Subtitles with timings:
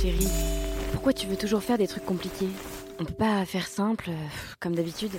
[0.00, 0.28] chérie,
[0.92, 2.48] pourquoi tu veux toujours faire des trucs compliqués?
[3.00, 4.26] On peut pas faire simple, euh,
[4.60, 5.10] comme d'habitude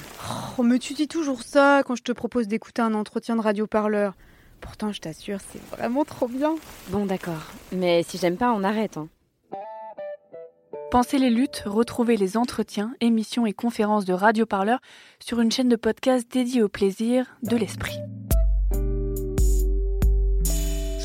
[0.58, 4.14] Oh, mais tu dis toujours ça quand je te propose d'écouter un entretien de radio-parleur.
[4.62, 6.56] Pourtant, je t'assure, c'est vraiment trop bien.
[6.90, 7.44] Bon, d'accord.
[7.74, 8.98] Mais si j'aime pas, on arrête.
[8.98, 9.10] Hein.
[10.92, 14.80] Pensez les luttes, retrouvez les entretiens, émissions et conférences de Radio Parleur
[15.20, 18.00] sur une chaîne de podcast dédiée au plaisir de l'esprit.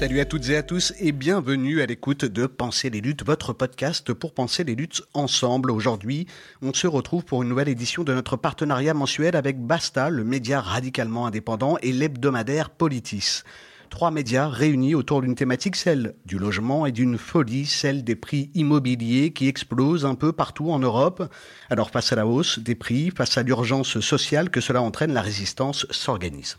[0.04, 3.54] Salut à toutes et à tous et bienvenue à l'écoute de Penser les luttes, votre
[3.54, 5.70] podcast pour penser les luttes ensemble.
[5.70, 6.26] Aujourd'hui,
[6.60, 10.60] on se retrouve pour une nouvelle édition de notre partenariat mensuel avec Basta, le média
[10.60, 13.44] radicalement indépendant, et l'hebdomadaire Politis.
[13.88, 18.50] Trois médias réunis autour d'une thématique, celle du logement et d'une folie, celle des prix
[18.52, 21.32] immobiliers qui explosent un peu partout en Europe.
[21.70, 25.22] Alors face à la hausse des prix, face à l'urgence sociale que cela entraîne, la
[25.22, 26.58] résistance s'organise.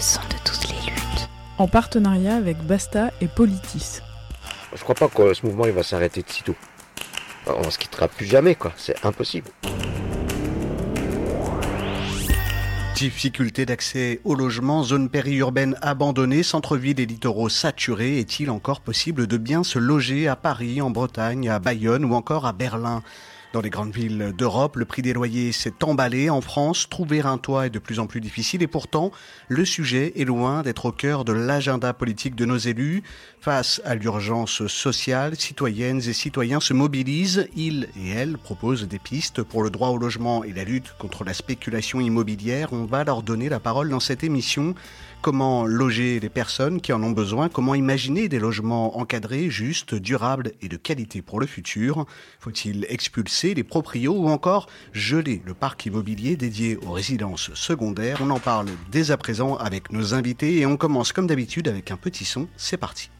[0.00, 1.28] de toutes les luttes.
[1.58, 4.00] En partenariat avec Basta et Politis.
[4.74, 6.54] Je crois pas que ce mouvement il va s'arrêter de sitôt.
[7.46, 8.72] On se quittera plus jamais, quoi.
[8.78, 9.50] C'est impossible.
[12.94, 18.20] Difficulté d'accès au logement, zone périurbaine abandonnée, centre-ville et littoraux saturés.
[18.20, 22.46] Est-il encore possible de bien se loger à Paris, en Bretagne, à Bayonne ou encore
[22.46, 23.02] à Berlin?
[23.52, 26.30] Dans les grandes villes d'Europe, le prix des loyers s'est emballé.
[26.30, 29.10] En France, trouver un toit est de plus en plus difficile et pourtant,
[29.48, 33.02] le sujet est loin d'être au cœur de l'agenda politique de nos élus.
[33.40, 37.48] Face à l'urgence sociale, citoyennes et citoyens se mobilisent.
[37.56, 41.24] Ils et elles proposent des pistes pour le droit au logement et la lutte contre
[41.24, 42.72] la spéculation immobilière.
[42.72, 44.74] On va leur donner la parole dans cette émission.
[45.22, 47.50] Comment loger les personnes qui en ont besoin?
[47.50, 52.06] Comment imaginer des logements encadrés, justes, durables et de qualité pour le futur?
[52.38, 58.16] Faut-il expulser les proprios ou encore geler le parc immobilier dédié aux résidences secondaires?
[58.22, 61.90] On en parle dès à présent avec nos invités et on commence comme d'habitude avec
[61.90, 62.48] un petit son.
[62.56, 63.10] C'est parti.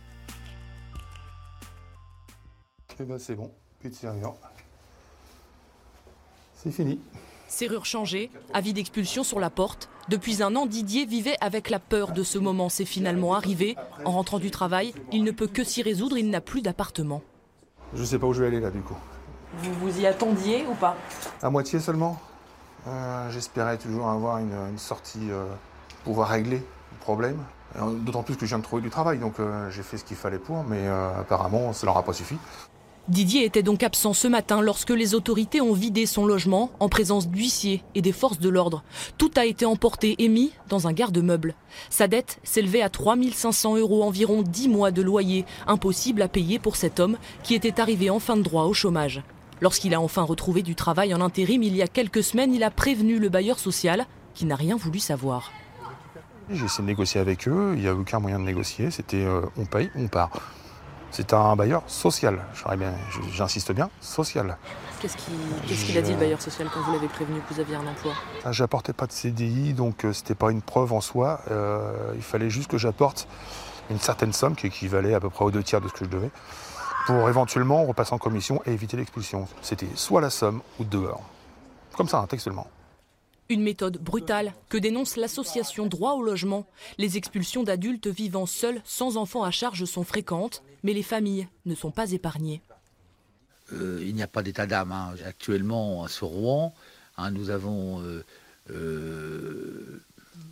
[2.98, 3.50] Eh ben c'est bon.
[6.54, 6.98] C'est fini.
[7.50, 9.88] Serrure changée, avis d'expulsion sur la porte.
[10.08, 12.68] Depuis un an, Didier vivait avec la peur de ce moment.
[12.68, 13.76] C'est finalement arrivé.
[14.04, 17.22] En rentrant du travail, il ne peut que s'y résoudre, il n'a plus d'appartement.
[17.92, 18.96] Je sais pas où je vais aller là du coup.
[19.58, 20.96] Vous vous y attendiez ou pas?
[21.42, 22.20] À moitié seulement.
[22.86, 25.44] Euh, J'espérais toujours avoir une, une sortie, euh,
[26.04, 27.42] pouvoir régler le problème.
[27.76, 30.04] Euh, D'autant plus que je viens de trouver du travail, donc euh, j'ai fait ce
[30.04, 32.36] qu'il fallait pour, mais apparemment ça leur a pas suffi.
[33.10, 37.28] Didier était donc absent ce matin lorsque les autorités ont vidé son logement en présence
[37.28, 38.84] d'huissiers et des forces de l'ordre.
[39.18, 41.56] Tout a été emporté et mis dans un garde-meuble.
[41.88, 46.76] Sa dette s'élevait à 3500 euros, environ 10 mois de loyer, impossible à payer pour
[46.76, 49.24] cet homme qui était arrivé en fin de droit au chômage.
[49.60, 52.70] Lorsqu'il a enfin retrouvé du travail en intérim il y a quelques semaines, il a
[52.70, 55.50] prévenu le bailleur social qui n'a rien voulu savoir.
[56.48, 59.40] J'ai essayé de négocier avec eux, il n'y a aucun moyen de négocier, c'était euh,
[59.56, 60.30] on paye, on part.
[61.10, 62.40] C'est un bailleur social,
[62.78, 62.92] bien,
[63.32, 64.56] j'insiste bien, social.
[65.00, 67.86] Qu'est-ce qu'il a dit le bailleur social quand vous l'avez prévenu que vous aviez un
[67.86, 68.12] emploi?
[68.44, 71.40] Ah, J'apportais pas de CDI, donc euh, c'était pas une preuve en soi.
[71.50, 73.26] Euh, il fallait juste que j'apporte
[73.90, 76.10] une certaine somme qui équivalait à peu près aux deux tiers de ce que je
[76.10, 76.30] devais,
[77.06, 79.48] pour éventuellement repasser en commission et éviter l'expulsion.
[79.62, 81.22] C'était soit la somme ou dehors.
[81.96, 82.68] Comme ça, hein, textuellement.
[83.50, 86.66] Une méthode brutale que dénonce l'association Droit au logement.
[86.98, 91.74] Les expulsions d'adultes vivant seuls, sans enfants à charge, sont fréquentes, mais les familles ne
[91.74, 92.62] sont pas épargnées.
[93.72, 94.92] Euh, il n'y a pas d'état d'âme.
[94.92, 95.14] hein.
[95.26, 96.72] Actuellement, sur Rouen,
[97.16, 98.24] hein, nous avons euh,
[98.70, 100.00] euh,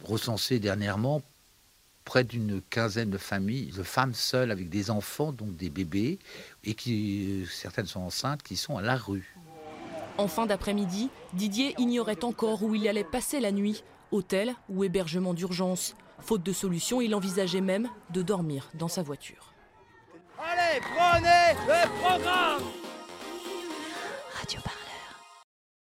[0.03, 1.23] recensé dernièrement
[2.05, 6.19] près d'une quinzaine de familles, de femmes seules avec des enfants, donc des bébés,
[6.65, 9.37] et qui certaines sont enceintes, qui sont à la rue.
[10.19, 15.33] En fin d'après-midi, Didier ignorait encore où il allait passer la nuit, hôtel ou hébergement
[15.33, 15.95] d'urgence.
[16.19, 19.53] Faute de solution, il envisageait même de dormir dans sa voiture.
[20.37, 22.63] Allez, prenez le programme
[24.35, 24.89] Radio Parleur.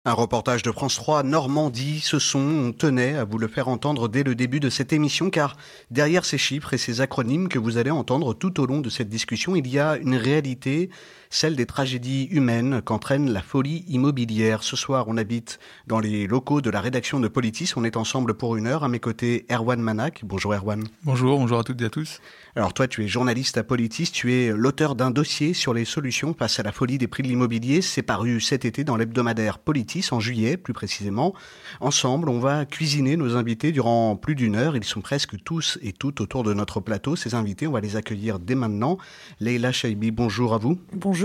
[0.06, 4.08] Un reportage de France 3 Normandie, ce son, on tenait à vous le faire entendre
[4.08, 5.56] dès le début de cette émission car
[5.90, 9.08] derrière ces chiffres et ces acronymes que vous allez entendre tout au long de cette
[9.08, 10.90] discussion, il y a une réalité,
[11.34, 14.62] celle des tragédies humaines qu'entraîne la folie immobilière.
[14.62, 15.58] Ce soir, on habite
[15.88, 17.72] dans les locaux de la rédaction de Politis.
[17.74, 18.84] On est ensemble pour une heure.
[18.84, 20.20] À mes côtés, Erwan Manak.
[20.24, 20.84] Bonjour Erwan.
[21.02, 22.20] Bonjour, bonjour à toutes et à tous.
[22.54, 26.34] Alors toi, tu es journaliste à Politis, tu es l'auteur d'un dossier sur les solutions
[26.34, 27.82] face à la folie des prix de l'immobilier.
[27.82, 31.34] C'est paru cet été dans l'hebdomadaire Politis, en juillet plus précisément.
[31.80, 34.76] Ensemble, on va cuisiner nos invités durant plus d'une heure.
[34.76, 37.16] Ils sont presque tous et toutes autour de notre plateau.
[37.16, 38.98] Ces invités, on va les accueillir dès maintenant.
[39.40, 40.78] Leila Chaibi, bonjour à vous.
[40.92, 41.23] Bonjour.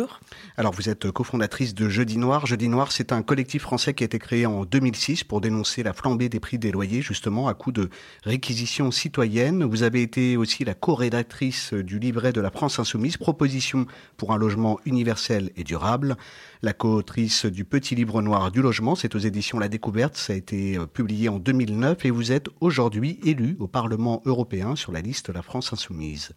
[0.58, 2.46] Alors vous êtes cofondatrice de Jeudi Noir.
[2.46, 5.94] Jeudi Noir, c'est un collectif français qui a été créé en 2006 pour dénoncer la
[5.94, 7.90] flambée des prix des loyers, justement à coup de
[8.24, 9.64] réquisition citoyenne.
[9.64, 13.86] Vous avez été aussi la co-rédactrice du livret de la France Insoumise, Proposition
[14.18, 16.18] pour un logement universel et durable.
[16.62, 20.36] La co-autrice du Petit Livre Noir du logement, c'est aux éditions La Découverte, ça a
[20.36, 25.02] été euh, publié en 2009 et vous êtes aujourd'hui élu au Parlement européen sur la
[25.02, 26.32] liste de la France Insoumise.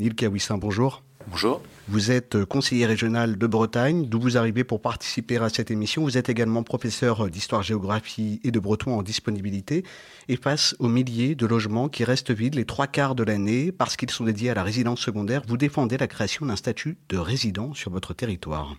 [0.00, 1.02] Neil Kawissin, bonjour.
[1.28, 1.62] Bonjour.
[1.88, 6.02] Vous êtes conseiller régional de Bretagne, d'où vous arrivez pour participer à cette émission.
[6.02, 9.84] Vous êtes également professeur d'histoire-géographie et de breton en disponibilité.
[10.28, 13.96] Et face aux milliers de logements qui restent vides les trois quarts de l'année parce
[13.96, 17.74] qu'ils sont dédiés à la résidence secondaire, vous défendez la création d'un statut de résident
[17.74, 18.76] sur votre territoire.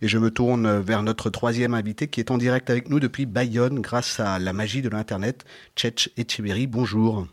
[0.00, 3.26] Et je me tourne vers notre troisième invité qui est en direct avec nous depuis
[3.26, 5.44] Bayonne grâce à la magie de l'Internet,
[5.76, 6.66] Tchetch Echeverry.
[6.66, 7.26] Bonjour.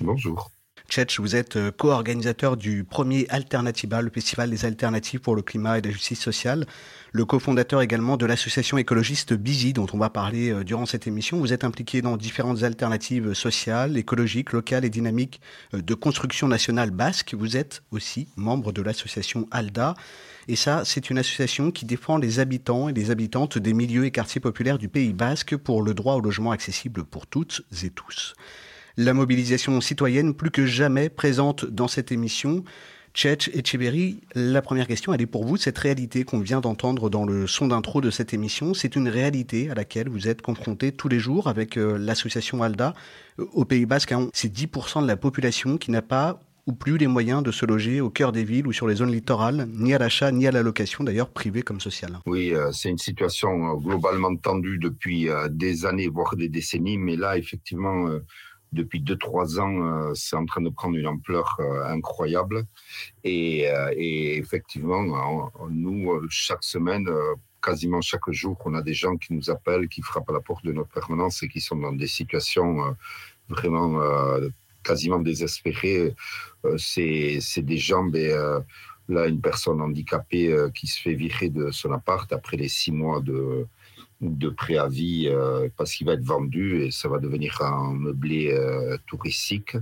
[0.00, 0.50] Bonjour.
[0.92, 5.78] Tchetch, vous êtes euh, co-organisateur du premier Alternativa, le festival des alternatives pour le climat
[5.78, 6.66] et la justice sociale,
[7.12, 11.38] le cofondateur également de l'association écologiste Bizi, dont on va parler euh, durant cette émission.
[11.38, 15.40] Vous êtes impliqué dans différentes alternatives sociales, écologiques, locales et dynamiques
[15.72, 17.32] euh, de construction nationale basque.
[17.32, 19.94] Vous êtes aussi membre de l'association ALDA.
[20.46, 24.10] Et ça, c'est une association qui défend les habitants et les habitantes des milieux et
[24.10, 28.34] quartiers populaires du Pays basque pour le droit au logement accessible pour toutes et tous
[28.96, 32.64] la mobilisation citoyenne plus que jamais présente dans cette émission.
[33.14, 35.58] Tchetch et Tcheberry, la première question, elle est pour vous.
[35.58, 39.70] Cette réalité qu'on vient d'entendre dans le son d'intro de cette émission, c'est une réalité
[39.70, 42.94] à laquelle vous êtes confrontés tous les jours avec euh, l'association ALDA.
[43.38, 46.96] Euh, au Pays Basque, hein, c'est 10% de la population qui n'a pas ou plus
[46.96, 49.92] les moyens de se loger au cœur des villes ou sur les zones littorales, ni
[49.92, 52.18] à l'achat, ni à la location, d'ailleurs privée comme sociale.
[52.24, 57.36] Oui, euh, c'est une situation globalement tendue depuis des années, voire des décennies, mais là,
[57.36, 58.08] effectivement,
[58.72, 62.64] depuis deux trois ans, euh, c'est en train de prendre une ampleur euh, incroyable.
[63.24, 65.02] Et, euh, effectivement,
[65.70, 67.08] nous, chaque semaine,
[67.62, 70.64] quasiment chaque jour, on a des gens qui nous appellent, qui frappent à la porte
[70.64, 72.96] de notre permanence et qui sont dans des situations
[73.48, 74.00] vraiment
[74.82, 76.14] quasiment désespérées.
[76.76, 78.64] c'est des gens, ben,
[79.08, 83.20] là, une personne handicapée qui se fait virer de son appart après les six mois
[83.20, 83.66] de
[84.22, 88.96] de préavis euh, parce qu'il va être vendu et ça va devenir un meublé euh,
[89.06, 89.76] touristique.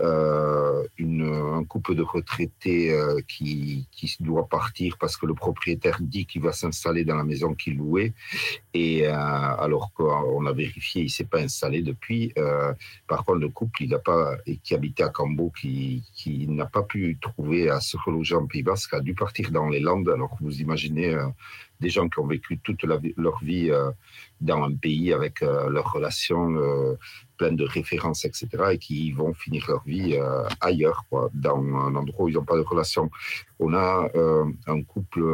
[0.00, 2.98] Euh, une, un couple de retraités
[3.28, 7.54] qui, qui, doit partir parce que le propriétaire dit qu'il va s'installer dans la maison
[7.54, 8.12] qu'il louait
[8.72, 12.32] et alors qu'on a vérifié, il s'est pas installé depuis.
[13.06, 16.66] par contre, le couple, il a pas et qui habitait à Cambo, qui, qui n'a
[16.66, 20.08] pas pu trouver à se reloger en Pays Basque, a dû partir dans les Landes.
[20.08, 21.16] Alors vous imaginez
[21.80, 23.90] des gens qui ont vécu toute leur vie euh,
[24.40, 26.96] dans un pays avec euh, leurs relations euh,
[27.36, 30.16] pleines de références, etc., et qui vont finir leur vie
[30.60, 33.10] ailleurs, quoi, dans un endroit où ils n'ont pas de relations.
[33.58, 34.08] On a
[34.68, 35.24] un couple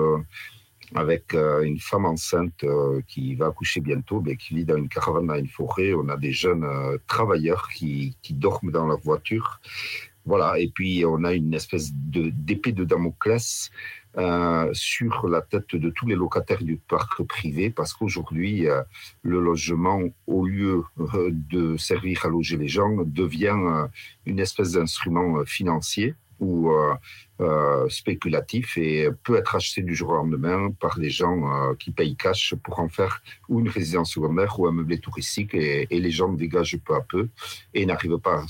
[0.94, 2.64] avec une femme enceinte
[3.06, 5.92] qui va accoucher bientôt, mais qui vit dans une caravane dans une forêt.
[5.92, 6.66] On a des jeunes
[7.06, 9.60] travailleurs qui, dorment dans leur voiture.
[10.24, 13.70] Voilà, et puis on a une espèce d'épée de Damoclès
[14.18, 18.82] euh, sur la tête de tous les locataires du parc privé parce qu'aujourd'hui, euh,
[19.22, 20.82] le logement, au lieu
[21.14, 23.86] euh, de servir à loger les gens, devient
[24.26, 26.94] une espèce d'instrument financier ou euh,
[27.40, 31.90] euh, spéculatif et peut être acheté du jour au lendemain par des gens euh, qui
[31.90, 36.10] payent cash pour en faire ou une résidence secondaire ou un meublé touristique et, les
[36.10, 37.28] gens dégagent peu à peu
[37.74, 38.44] et n'arrivent pas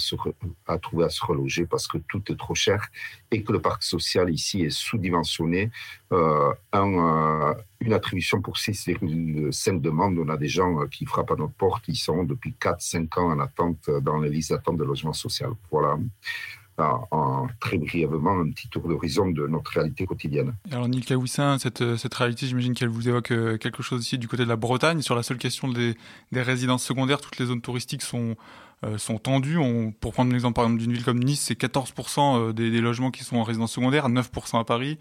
[0.67, 2.89] à, trouver à se reloger parce que tout est trop cher
[3.31, 5.71] et que le parc social ici est sous-dimensionné.
[6.13, 10.19] Un, une attribution pour 6,5 demandes.
[10.19, 13.41] On a des gens qui frappent à notre porte, ils sont depuis 4-5 ans en
[13.41, 15.51] attente dans les listes d'attente de logement social.
[15.71, 15.97] Voilà
[17.61, 20.55] très brièvement un petit tour d'horizon de notre réalité quotidienne.
[20.71, 24.45] Alors Neil Kaoussin, cette, réalité, j'imagine qu'elle vous évoque euh, quelque chose ici du côté
[24.45, 25.03] de la Bretagne.
[25.03, 25.97] Sur la seule question des,
[26.33, 28.37] résidences secondaires, toutes les zones touristiques sont
[29.23, 29.59] tendus.
[29.59, 33.37] On, pour prendre l'exemple d'une ville comme Nice, c'est 14% des, des, logements qui sont
[33.37, 34.99] en résidence secondaire, 9% à Paris.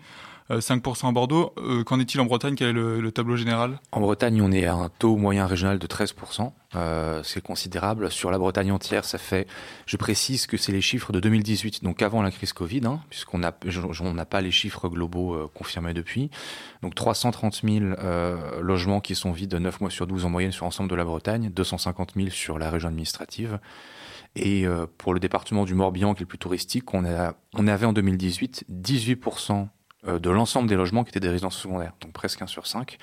[0.50, 1.54] 5% à Bordeaux.
[1.86, 2.56] Qu'en est-il en Bretagne?
[2.56, 3.80] Quel est le, le, tableau général?
[3.92, 6.52] En Bretagne, on est à un taux moyen régional de 13%.
[6.76, 8.12] Euh, c'est considérable.
[8.12, 9.48] Sur la Bretagne entière, ça fait.
[9.86, 13.40] Je précise que c'est les chiffres de 2018, donc avant la crise Covid, hein, puisqu'on
[13.40, 16.30] n'a pas les chiffres globaux euh, confirmés depuis.
[16.82, 20.66] Donc 330 000 euh, logements qui sont vides 9 mois sur 12 en moyenne sur
[20.66, 23.60] l'ensemble de la Bretagne, 250 000 sur la région administrative.
[24.36, 27.68] Et euh, pour le département du Morbihan, qui est le plus touristique, on, a, on
[27.68, 29.66] avait en 2018 18% euh,
[30.06, 32.98] de l'ensemble des logements qui étaient des résidences secondaires, donc presque 1 sur 5.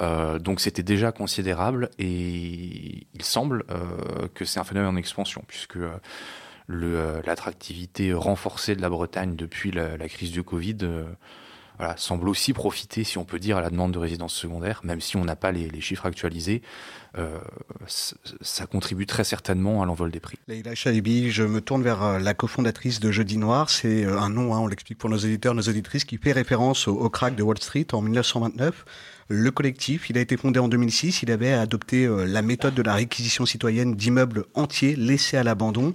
[0.00, 5.44] Euh, donc c'était déjà considérable et il semble euh, que c'est un phénomène en expansion
[5.46, 10.78] puisque euh, l'attractivité renforcée de la Bretagne depuis la, la crise du Covid
[11.96, 15.16] semble aussi profiter, si on peut dire, à la demande de résidence secondaire, même si
[15.16, 16.62] on n'a pas les, chiffres actualisés.
[17.18, 17.38] Euh,
[17.86, 20.38] ça contribue très certainement à l'envol des prix.
[20.46, 23.70] Leïla Chaibi, je me tourne vers la cofondatrice de Jeudi Noir.
[23.70, 26.94] C'est un nom, hein, on l'explique pour nos éditeurs, nos auditrices, qui fait référence au,
[26.94, 28.84] au crack de Wall Street en 1929.
[29.32, 31.22] Le collectif, il a été fondé en 2006.
[31.22, 35.94] Il avait adopté euh, la méthode de la réquisition citoyenne d'immeubles entiers laissés à l'abandon.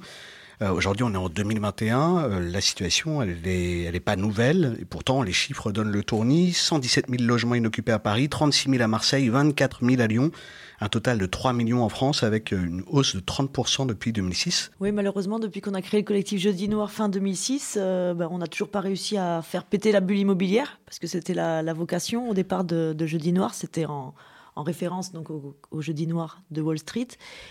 [0.62, 2.18] Euh, Aujourd'hui, on est en 2021.
[2.18, 4.78] Euh, la situation, elle n'est elle est pas nouvelle.
[4.80, 6.54] Et pourtant, les chiffres donnent le tournis.
[6.54, 10.32] 117 000 logements inoccupés à Paris, 36 000 à Marseille, 24 000 à Lyon
[10.80, 14.72] un total de 3 millions en France avec une hausse de 30% depuis 2006.
[14.80, 18.40] Oui, malheureusement, depuis qu'on a créé le collectif Jeudi Noir fin 2006, euh, ben, on
[18.40, 21.74] n'a toujours pas réussi à faire péter la bulle immobilière parce que c'était la, la,
[21.74, 23.54] vocation au départ de, de Jeudi Noir.
[23.54, 24.14] C'était en,
[24.56, 27.08] en référence donc au, Jeudi Noir de Wall Street.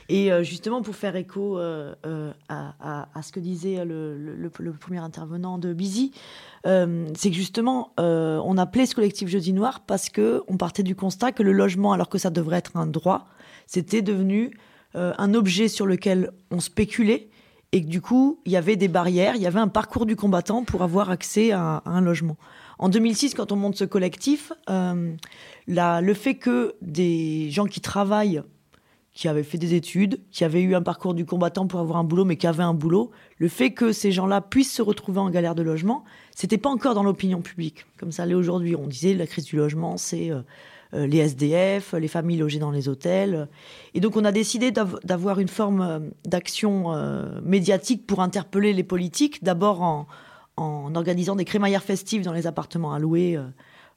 [0.08, 5.58] Et euh, justement pour faire écho euh, euh, à, ce que disait le, premier intervenant
[5.58, 5.76] de
[6.66, 10.96] euh, c'est que justement on appelait ce collectif Jeudi Noir parce que on partait du
[10.96, 13.26] constat que le logement, alors que ça devrait être un droit,
[13.66, 14.56] c'était devenu
[14.94, 17.28] un objet sur lequel on spéculait
[17.72, 20.16] et que du coup il y avait des barrières, il y avait un parcours du
[20.16, 22.36] combattant pour avoir accès à un logement.
[22.78, 25.14] En 2006, quand on monte ce collectif, euh,
[25.66, 28.42] le fait que des gens qui travaillent,
[29.12, 32.04] qui avaient fait des études, qui avaient eu un parcours du combattant pour avoir un
[32.04, 35.30] boulot, mais qui avaient un boulot, le fait que ces gens-là puissent se retrouver en
[35.30, 36.04] galère de logement,
[36.34, 38.74] c'était pas encore dans l'opinion publique, comme ça l'est aujourd'hui.
[38.74, 40.42] On disait la crise du logement, c'est euh,
[40.94, 43.48] euh, les SDF, les familles logées dans les hôtels.
[43.94, 46.92] Et donc on a décidé d'avoir une forme d'action
[47.42, 50.08] médiatique pour interpeller les politiques, d'abord en,
[50.56, 53.44] en organisant des crémaillères festives dans les appartements à louer, euh,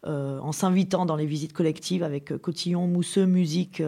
[0.05, 3.83] euh, en s'invitant dans les visites collectives avec euh, cotillon, mousseux, musique,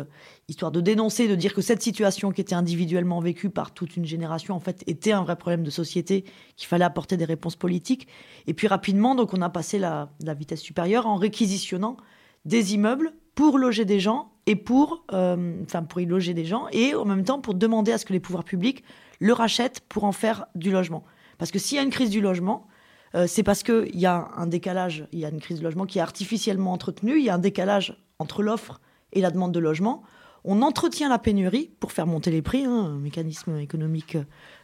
[0.47, 4.05] histoire de dénoncer, de dire que cette situation qui était individuellement vécue par toute une
[4.05, 6.25] génération, en fait, était un vrai problème de société,
[6.57, 8.07] qu'il fallait apporter des réponses politiques.
[8.45, 11.97] Et puis rapidement, donc, on a passé la, vitesse supérieure en réquisitionnant
[12.45, 17.05] des immeubles pour loger des gens et pour, pour y loger des gens et en
[17.05, 18.83] même temps pour demander à ce que les pouvoirs publics
[19.19, 21.03] le rachètent pour en faire du logement.
[21.39, 22.67] Parce que s'il y a une crise du logement,
[23.15, 25.87] euh, c'est parce qu'il y a un décalage, il y a une crise du logement
[25.87, 28.79] qui est artificiellement entretenue, il y a un décalage entre l'offre
[29.13, 30.03] et la demande de logement.
[30.45, 34.17] On entretient la pénurie pour faire monter les prix, hein, un mécanisme économique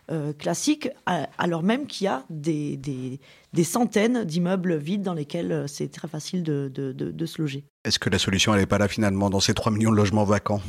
[0.10, 0.88] euh, classique,
[1.38, 3.20] alors même qu'il y a des,
[3.64, 7.66] centaines d'immeubles vides dans lesquels euh, c'est très facile de, de, se loger.
[7.84, 10.62] Est-ce que la solution, n'est pas là finalement dans ces 3 millions de logements vacants?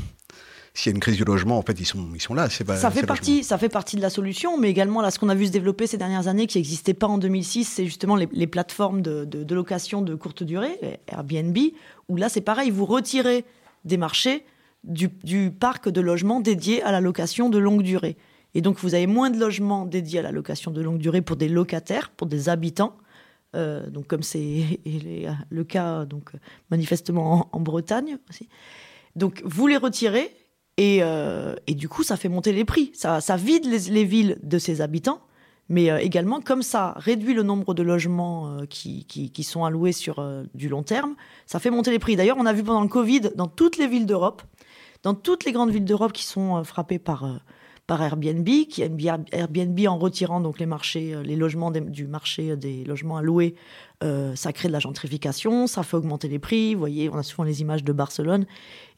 [0.77, 2.49] S'il y a une crise du logement, en fait, ils sont, ils sont là.
[2.67, 5.31] Pas, ça, fait partie, ça fait partie de la solution, mais également, là, ce qu'on
[5.31, 8.29] a vu se développer ces dernières années, qui n'existait pas en 2006, c'est justement les,
[8.31, 11.57] les plateformes de, de, de, location de courte durée, Airbnb,
[12.11, 13.47] où là, c'est pareil, vous retirez
[13.87, 14.45] des marchés
[14.85, 18.19] du, du parc de logements dédiés à la location de longue durée.
[18.53, 21.37] Et donc, vous avez moins de logements dédiés à la location de longue durée pour
[21.37, 22.99] des locataires, pour des habitants.
[23.55, 24.79] Euh, donc, comme c'est
[25.49, 26.33] le cas, donc,
[26.71, 28.47] manifestement en, en Bretagne aussi.
[29.15, 30.31] Donc, vous les retirez
[30.77, 32.91] et, euh, et, du coup, ça fait monter les prix.
[32.95, 35.21] Ça, vide les, les, villes de ses habitants,
[35.69, 40.23] mais euh, également, comme ça réduit le nombre de logements euh, qui, sont alloués sur
[40.55, 41.15] du long terme,
[41.47, 42.17] ça fait monter les prix.
[42.17, 44.43] D'ailleurs, on a vu pendant le Covid, dans toutes les villes d'Europe,
[45.03, 47.41] dans toutes les grandes villes d'Europe qui sont frappées par,
[47.87, 53.21] par Airbnb, qui Airbnb en retirant donc les marchés, les logements du marché des logements
[53.23, 53.55] louer,
[54.05, 56.75] euh, ça crée de la gentrification, ça fait augmenter les prix.
[56.75, 58.45] Vous voyez, on a souvent les images de Barcelone.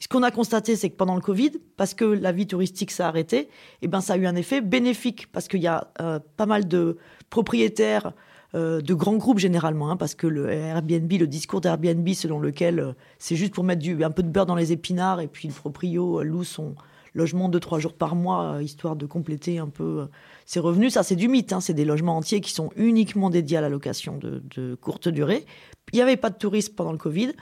[0.01, 3.05] Ce qu'on a constaté, c'est que pendant le Covid, parce que la vie touristique s'est
[3.05, 3.49] arrêtée,
[3.83, 6.67] eh ben ça a eu un effet bénéfique parce qu'il y a euh, pas mal
[6.67, 6.99] de
[7.31, 8.13] propriétaires
[8.55, 12.97] euh, de grands groupes généralement, hein, parce que le Airbnb, le discours d'Airbnb selon lequel
[13.19, 15.55] c'est juste pour mettre du, un peu de beurre dans les épinards et puis le
[15.55, 16.75] proprio loue son
[17.15, 20.07] logement deux trois jours par mois euh, histoire de compléter un peu euh,
[20.47, 20.95] ses revenus.
[20.95, 21.61] Ça c'est du mythe hein.
[21.61, 25.45] c'est des logements entiers qui sont uniquement dédiés à la location de, de courte durée.
[25.93, 27.33] Il n'y avait pas de tourisme pendant le covid.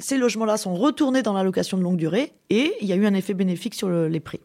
[0.00, 2.96] Ces logements là sont retournés dans la location de longue durée et il y a
[2.96, 4.40] eu un effet bénéfique sur le, les prix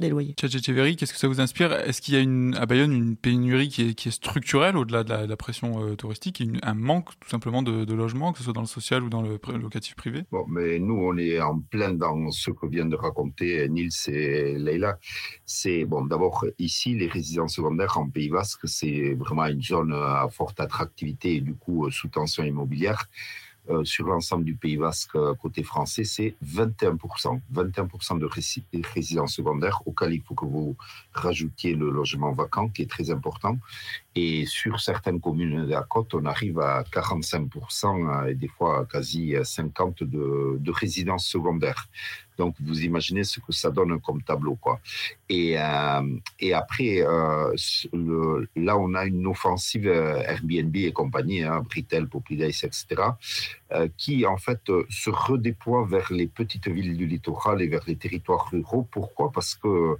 [0.00, 0.34] des loyers.
[0.34, 1.72] Tchatchecheverry, qu'est-ce que ça vous inspire?
[1.72, 5.02] Est-ce qu'il y a une, à Bayonne une pénurie qui est, qui est structurelle au-delà
[5.02, 8.44] de, la, pression euh, touristique, une, un manque tout simplement de, de logements, que ce
[8.44, 10.24] soit dans le social ou dans le locatif privé?
[10.30, 14.56] Bon, mais nous, on est en plein dans ce que viennent de raconter Nils et
[14.56, 14.98] Leila.
[15.44, 20.28] C'est, bon, d'abord, ici, les résidences secondaires en Pays Basque, c'est vraiment une zone à
[20.30, 23.08] forte attractivité et du coup sous tension immobilière.
[23.70, 27.40] Euh, sur l'ensemble du Pays Basque euh, côté français, c'est 21%.
[27.52, 28.28] 21% de
[28.94, 30.76] résidences secondaires auxquelles il faut que vous
[31.12, 33.58] rajoutiez le logement vacant qui est très important.
[34.14, 39.34] Et sur certaines communes de la côte, on arrive à 45% et des fois quasi
[39.34, 41.88] 50% de, de résidences secondaires.
[42.38, 44.80] Donc, vous imaginez ce que ça donne comme tableau, quoi.
[45.28, 47.54] Et, euh, et après, euh,
[48.56, 53.02] là, on a une offensive euh, Airbnb et compagnie, hein, Britel, etc.,
[53.98, 58.48] qui, en fait, se redéploie vers les petites villes du littoral et vers les territoires
[58.50, 58.88] ruraux.
[58.90, 59.30] Pourquoi?
[59.30, 59.98] Parce que,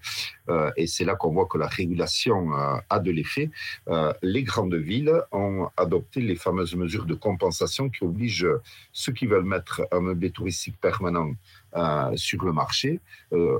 [0.78, 2.50] et c'est là qu'on voit que la régulation
[2.88, 3.50] a de l'effet,
[4.22, 8.48] les grandes villes ont adopté les fameuses mesures de compensation qui obligent
[8.92, 11.32] ceux qui veulent mettre un meublé touristique permanent
[12.16, 13.00] sur le marché
[13.32, 13.58] euh,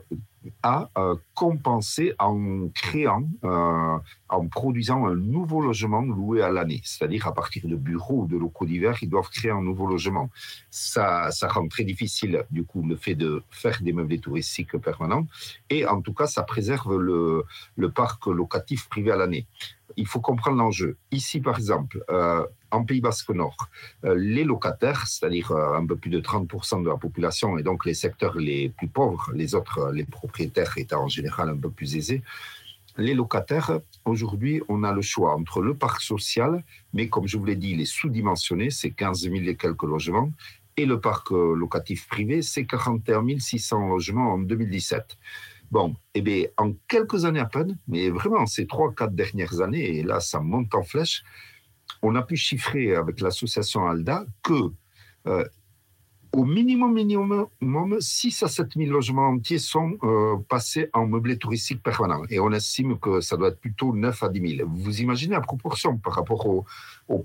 [0.63, 6.81] à euh, compenser en créant, en produisant un nouveau logement loué à l'année.
[6.85, 10.31] C'est-à-dire à partir de bureaux ou de locaux d'hiver, ils doivent créer un nouveau logement.
[10.71, 15.27] Ça, ça rend très difficile, du coup, le fait de faire des meublés touristiques permanents.
[15.71, 17.45] Et en tout cas, ça préserve le,
[17.77, 19.47] le parc locatif privé à l'année
[19.99, 20.97] il faut comprendre l'enjeu.
[21.11, 23.69] Ici, par exemple, euh, en Pays Basque Nord,
[24.05, 27.85] euh, les locataires, c'est-à-dire euh, un peu plus de 30% de la population, et donc
[27.85, 31.97] les secteurs les plus pauvres, les autres, les propriétaires étant en général un peu plus
[31.97, 32.23] aisés,
[32.99, 37.45] les locataires, aujourd'hui, on a le choix entre le parc social, mais comme je vous
[37.45, 40.33] l'ai dit, il est sous-dimensionné, c'est 15 000 et quelques logements,
[40.77, 45.17] et le parc locatif privé, c'est 41 600 logements en 2017.
[45.71, 49.99] Bon, eh bien, en quelques années à peine, mais vraiment ces trois, quatre dernières années,
[49.99, 51.23] et là, ça monte en flèche,
[52.03, 54.73] on a pu chiffrer avec l'association ALDA que
[55.27, 55.45] euh,
[56.33, 57.47] au minimum, minimum,
[58.01, 62.23] 6 à 7 000 logements entiers sont euh, passés en meublé touristique permanent.
[62.31, 64.69] Et on estime que ça doit être plutôt 9 à 10 000.
[64.69, 66.65] Vous imaginez la proportion par rapport au,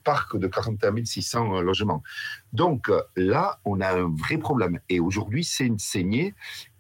[0.04, 2.02] parc de 41 600 euh, logements.
[2.54, 4.80] Donc là, on a un vrai problème.
[4.90, 6.34] Et aujourd'hui, c'est une saignée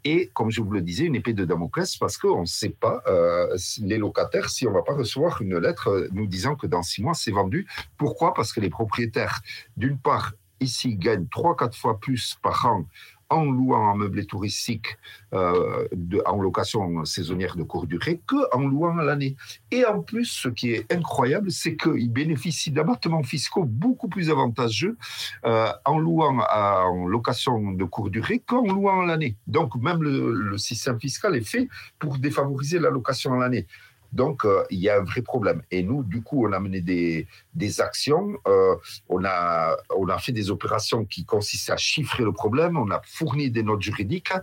[0.06, 3.02] et, comme je vous le disais, une épée de Damoclès parce qu'on ne sait pas,
[3.08, 6.84] euh, les locataires, si on ne va pas recevoir une lettre nous disant que dans
[6.84, 7.68] six mois, c'est vendu.
[7.98, 8.34] Pourquoi?
[8.34, 9.42] Parce que les propriétaires,
[9.78, 10.34] d'une part,
[10.64, 12.86] ici, gagnent trois, quatre fois plus par an
[13.34, 14.98] en louant un meublé touristique
[15.34, 15.88] euh,
[16.26, 19.36] en location saisonnière de courte durée qu'en louant l'année.
[19.72, 24.98] Et en plus, ce qui est incroyable, c'est qu'ils bénéficient d'abattements fiscaux beaucoup plus avantageux
[25.46, 29.36] euh, en louant en location de courte durée qu'en louant l'année.
[29.48, 33.66] Donc même le, système fiscal est fait pour défavoriser la location à l'année.
[34.14, 35.64] Donc, euh, il y a un vrai problème.
[35.72, 38.34] Et nous, du coup, on a mené des, des actions.
[38.48, 38.76] Euh,
[39.10, 42.78] on, a, on a fait des opérations qui consistaient à chiffrer le problème.
[42.78, 44.34] On a fourni des notes juridiques.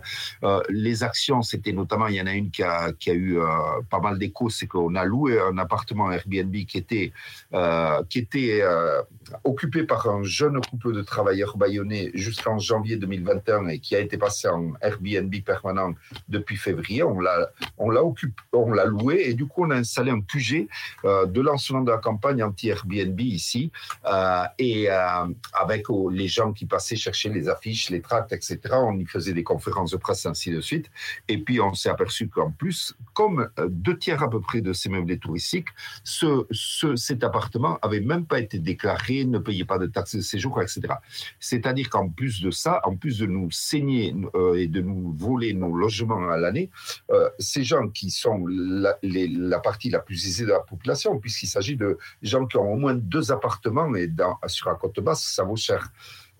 [0.43, 3.39] Euh, les actions, c'était notamment, il y en a une qui a, qui a eu
[3.89, 7.11] pas mal d'écho, c'est qu'on a loué un appartement Airbnb qui était,
[8.09, 8.63] qui était
[9.43, 14.17] occupé par un jeune couple de travailleurs bayonnais jusqu'en janvier 2021 et qui a été
[14.17, 15.93] passé en Airbnb permanent
[16.29, 17.03] depuis février.
[17.03, 20.67] On l'a, on l'a loué et du coup, on a installé un QG
[21.05, 23.71] euh, de lancement de la campagne anti-Airbnb ici,
[24.05, 28.59] euh, et euh, avec les gens qui passaient chercher les affiches, les tracts, etc.
[28.73, 30.89] On y faisait des conférences de presse, ainsi de suite.
[31.27, 34.89] Et puis, on s'est aperçu qu'en plus, comme deux tiers à peu près de ces
[34.89, 35.69] meublés touristiques,
[36.03, 36.45] ce,
[36.95, 40.81] cet appartement avait même pas été déclaré, ne payait pas de taxes de séjour, etc.
[41.39, 44.15] C'est-à-dire qu'en plus de ça, en plus de nous saigner
[44.55, 46.69] et de nous voler nos logements à l'année,
[47.39, 51.97] ces gens qui sont la partie la plus aisée de la population, puisqu'il s'agit de
[52.21, 55.55] gens qui ont au moins deux appartements, et dans, sur la côte basse, ça vaut
[55.55, 55.91] cher.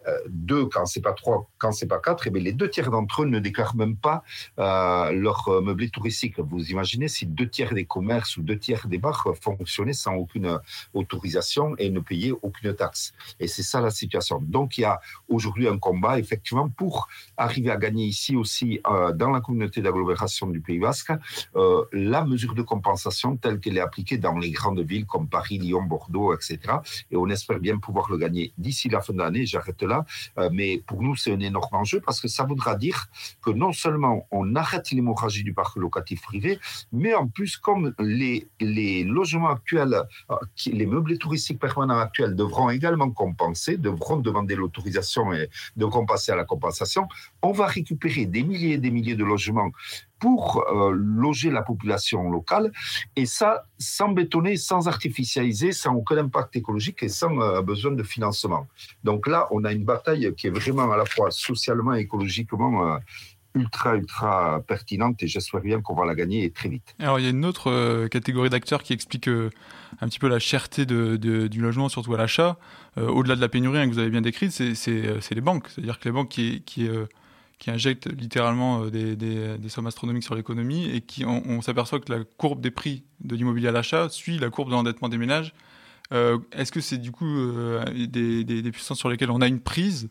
[0.08, 2.70] Euh, deux quand c'est pas trois, quand c'est pas quatre, et eh bien les deux
[2.70, 4.24] tiers d'entre eux ne déclarent même pas
[4.60, 6.40] euh, leur euh, meublé touristique.
[6.40, 10.60] Vous imaginez si deux tiers des commerces ou deux tiers des bars fonctionnaient sans aucune
[10.94, 13.14] autorisation et ne payaient aucune taxe.
[13.40, 14.40] Et c'est ça la situation.
[14.42, 18.82] Donc il y a aujourd'hui un combat effectivement pour arriver à gagner ici aussi
[19.16, 21.12] dans la communauté d'agglomération du Pays Basque
[21.92, 25.84] la mesure de compensation telle qu'elle est appliquée dans les grandes villes comme Paris, Lyon,
[25.84, 26.60] Bordeaux, etc.
[27.12, 29.46] Et on espère bien pouvoir le gagner d'ici la fin de l'année.
[29.46, 29.90] J'arrête là
[30.38, 33.08] euh, mais pour nous, c'est un énorme enjeu parce que ça voudra dire
[33.41, 36.60] que non seulement on arrête l'hémorragie du parc locatif privé,
[36.91, 38.47] mais en plus, comme les,
[39.04, 40.36] logements actuels, euh,
[40.67, 46.36] les meublés touristiques permanents actuels devront également compenser, devront demander l'autorisation et devront passer à
[46.36, 47.08] la compensation,
[47.41, 49.71] on va récupérer des milliers et des milliers de logements
[50.21, 52.71] pour euh, loger la population locale,
[53.15, 58.03] et ça sans bétonner, sans artificialiser, sans aucun impact écologique et sans euh, besoin de
[58.03, 58.67] financement.
[59.03, 62.99] Donc là, on a une bataille qui est vraiment à la fois socialement et écologiquement
[63.53, 66.95] ultra, ultra pertinente et j'espère bien qu'on va la gagner très vite.
[66.99, 69.49] Alors il y a une autre euh, catégorie d'acteurs qui explique euh,
[69.99, 72.57] un petit peu la cherté du logement, surtout à l'achat.
[72.97, 75.67] Euh, au-delà de la pénurie hein, que vous avez bien décrite, c'est les banques.
[75.69, 76.89] C'est-à-dire que les banques qui,
[77.62, 82.24] qui injectent littéralement des, des, sommes astronomiques sur l'économie et qui on, s'aperçoit que la
[82.38, 85.54] courbe des prix de l'immobilier à l'achat suit la courbe de l'endettement des ménages.
[86.12, 87.38] Est-ce que c'est du coup
[87.93, 90.10] des, des, puissances sur lesquelles on a une prise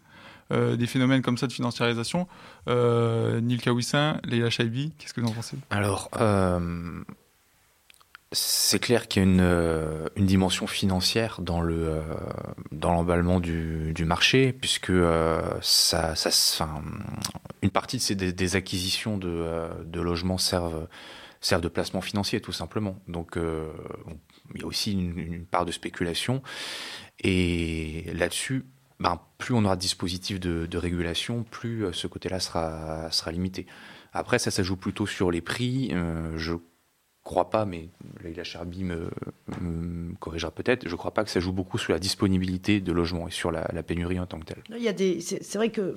[0.52, 2.26] euh, des phénomènes comme ça de financiarisation?
[2.68, 5.56] Euh, Neil Kawissin, Leila Shaibi, qu'est-ce que vous en pensez?
[5.70, 7.02] Alors, euh,
[8.32, 12.00] c'est clair qu'il y a une, une, dimension financière dans le
[12.70, 14.92] dans l'emballement du, du, marché, puisque
[15.62, 16.82] ça, ça, enfin,
[17.62, 20.86] une partie de ces des, acquisitions de, de, logements servent
[21.40, 22.96] servent de placement financier tout simplement.
[23.08, 26.42] Donc il y a aussi une, une part de spéculation
[27.18, 28.64] et là-dessus
[29.00, 33.66] ben, plus on aura de dispositifs de, régulation, plus euh, ce côté-là sera, sera limité.
[34.12, 35.88] Après, ça, ça joue plutôt sur les prix.
[35.92, 36.52] Euh, je
[37.24, 37.90] crois pas, mais
[38.22, 39.11] Leila Charbi me,
[40.18, 43.30] corrigera peut-être, je crois pas que ça joue beaucoup sur la disponibilité de logements et
[43.30, 44.62] sur la, pénurie en tant que telle.
[44.70, 45.94] Il y a des, c'est, vrai que,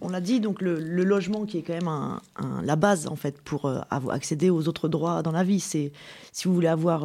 [0.00, 2.20] on l'a dit, donc le, logement qui est quand même
[2.62, 5.60] la base en fait pour euh, accéder aux autres droits dans la vie.
[5.60, 5.92] C'est
[6.32, 7.04] si vous voulez avoir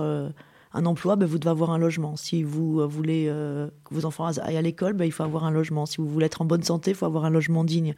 [0.71, 2.15] un emploi, ben, vous devez avoir un logement.
[2.15, 5.43] Si vous euh, voulez euh, que vos enfants aillent à l'école, ben, il faut avoir
[5.43, 5.87] un logement.
[5.87, 7.95] Si vous voulez être en bonne santé, il faut avoir un logement digne.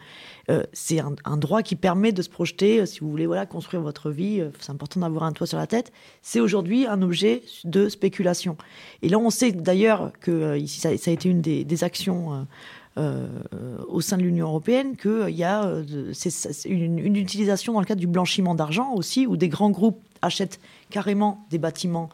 [0.49, 2.85] Euh, c'est un, droit qui permet de se projeter.
[2.85, 5.91] Si vous voulez voilà, construire votre vie, c'est important d'avoir un toit sur la tête.
[6.21, 8.55] C'est aujourd'hui un objet de spéculation.
[9.01, 12.47] Et là, on sait d'ailleurs que ça, a été une des, actions.
[12.97, 15.67] au sein de l'Union européenne qu'il y a
[16.65, 20.59] une, une, utilisation dans le cadre du blanchiment d'argent aussi, où des grands groupes achètent
[20.89, 22.09] carrément des bâtiments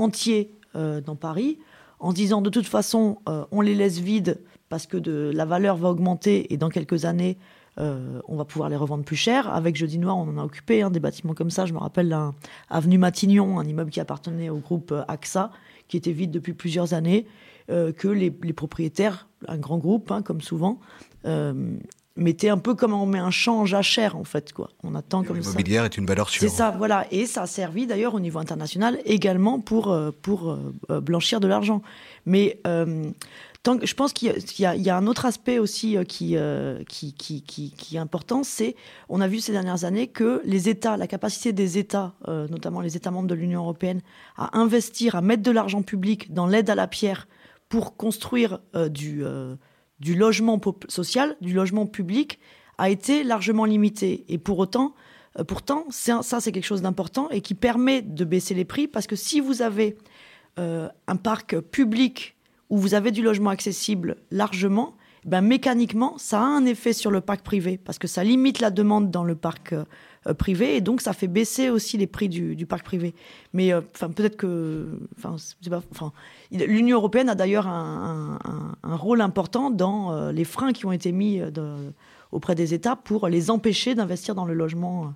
[0.00, 1.58] entiers euh, dans Paris,
[1.98, 5.76] en disant de toute façon, euh, on les laisse vides parce que de, la valeur
[5.76, 7.36] va augmenter et dans quelques années,
[7.78, 9.52] euh, on va pouvoir les revendre plus cher.
[9.52, 11.66] Avec Jeudi Noir, on en a occupé hein, des bâtiments comme ça.
[11.66, 12.34] Je me rappelle un
[12.68, 15.50] avenue Matignon, un immeuble qui appartenait au groupe AXA,
[15.88, 17.26] qui était vide depuis plusieurs années,
[17.68, 20.80] que les, propriétaires, un grand groupe, hein, comme souvent,
[22.20, 24.70] mettez un peu comme on met un champ en jachère en fait quoi.
[24.84, 25.50] On attend comme ça.
[25.50, 26.42] L'immobilière est une valeur sûre.
[26.42, 30.50] C'est ça, voilà, et ça a servi d'ailleurs au niveau international également pour euh, pour
[30.90, 31.82] euh, blanchir de l'argent.
[32.26, 33.10] Mais euh,
[33.62, 36.36] tant que, je pense qu'il y, y, a un autre aspect aussi qui,
[36.88, 38.76] qui, qui, qui, qui, est important, c'est
[39.08, 42.96] on a vu ces dernières années que les États, la capacité des États, notamment les
[42.96, 44.02] États membres de l'Union européenne,
[44.36, 47.26] à investir, à mettre de l'argent public dans l'aide à la pierre
[47.68, 49.24] pour construire du
[50.00, 52.38] du logement social, du logement public,
[52.78, 54.24] a été largement limité.
[54.28, 54.94] Et pour autant,
[55.38, 55.44] euh,
[55.90, 59.40] ça c'est quelque chose d'important et qui permet de baisser les prix parce que si
[59.40, 59.96] vous avez
[60.58, 62.36] euh, un parc public
[62.68, 67.20] où vous avez du logement accessible largement, ben mécaniquement, ça a un effet sur le
[67.20, 69.84] parc privé parce que ça limite la demande dans le parc euh,
[70.36, 73.14] privé et donc ça fait baisser aussi les prix du, parc privé.
[73.52, 74.98] Mais euh, peut-être que
[76.52, 78.38] l'Union européenne a d'ailleurs un,
[78.82, 81.40] rôle important dans euh, les freins qui ont été mis
[82.32, 85.12] auprès des États pour les empêcher d'investir dans le logement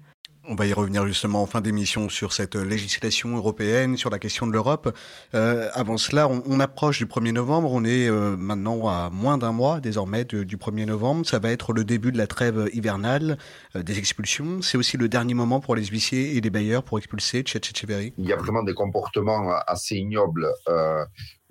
[0.49, 4.47] on va y revenir justement en fin d'émission sur cette législation européenne, sur la question
[4.47, 4.95] de l'Europe.
[5.35, 7.71] Euh, avant cela, on, approche du 1er novembre.
[7.73, 11.27] On est euh, maintenant à moins d'un mois désormais du 1er novembre.
[11.27, 13.39] Ça va être le début de la trêve hivernale
[13.77, 14.63] euh, des expulsions.
[14.63, 18.15] C'est aussi le dernier moment pour les huissiers et les bailleurs pour expulser Tchétchéverry.
[18.19, 20.49] Il y a vraiment des comportements assez ignobles.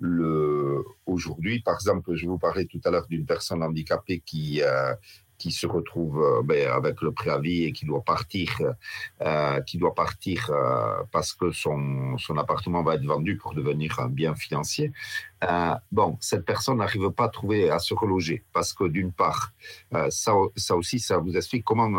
[0.00, 0.82] le...
[1.06, 4.62] Aujourd'hui, par exemple, je vous parlais tout à l'heure d'une personne handicapée qui
[5.38, 8.60] qui se retrouve euh, ben, avec le préavis et qui doit partir,
[9.20, 13.98] euh, qui doit partir euh, parce que son, son appartement va être vendu pour devenir
[14.00, 14.92] un bien financier.
[15.92, 19.52] bon, cette personne n'arrive pas à trouver à se reloger parce que d'une part,
[20.08, 21.90] ça, ça aussi, ça vous explique comment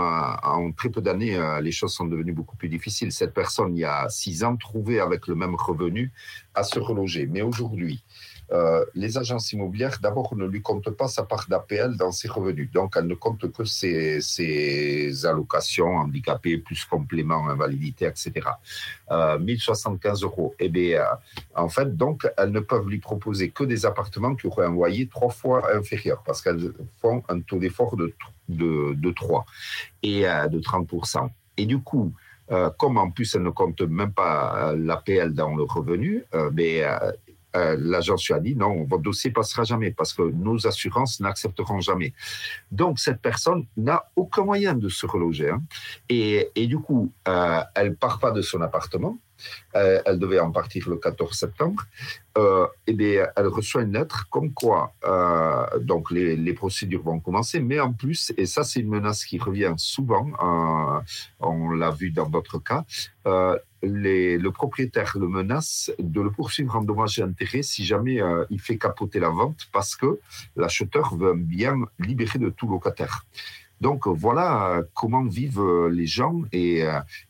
[0.44, 3.12] en très peu d'années les choses sont devenues beaucoup plus difficiles.
[3.12, 6.12] Cette personne, il y a six ans, trouvait avec le même revenu
[6.56, 8.04] à se reloger, mais aujourd'hui,
[8.52, 12.70] euh, les agences immobilières, d'abord, ne lui comptent pas sa part d'APL dans ses revenus.
[12.72, 18.34] Donc, elles ne comptent que ses, allocations handicapées, plus compléments, invalidité, etc.
[19.12, 20.56] Euh, 1075 euros.
[20.60, 21.06] Eh bien, euh,
[21.56, 25.08] en fait, donc, elles ne peuvent lui proposer que des appartements qui auraient un loyer
[25.08, 28.14] trois fois inférieur, parce qu'elles font un taux d'effort de,
[28.50, 29.46] de, 3
[30.04, 31.30] et euh, de 30%.
[31.58, 32.14] Et du coup,
[32.78, 37.12] comme en plus elles ne comptent même pas l'APL dans le revenu, mais euh,
[37.56, 42.14] l'agence lui a dit non, votre dossier passera jamais parce que nos assurances n'accepteront jamais.
[42.72, 45.50] Donc cette personne n'a aucun moyen de se reloger.
[45.50, 45.62] Hein.
[46.10, 49.18] Et, et, du coup, euh, elle part pas de son appartement.
[49.76, 51.84] Euh, elle devait en partir le 14 septembre.
[52.38, 57.20] Euh, et bien, elle reçoit une lettre comme quoi euh, donc les, les, procédures vont
[57.20, 61.02] commencer, mais en plus, et ça c'est une menace qui revient souvent, euh,
[61.40, 62.84] on l'a vu dans d'autres cas,
[63.28, 68.46] euh, le propriétaire le menace de le poursuivre en dommages et intérêts si jamais euh,
[68.50, 70.20] il fait capoter la vente parce que
[70.56, 73.26] l'acheteur veut un bien libéré de tout locataire.
[73.82, 76.86] Donc voilà comment vivent les gens et,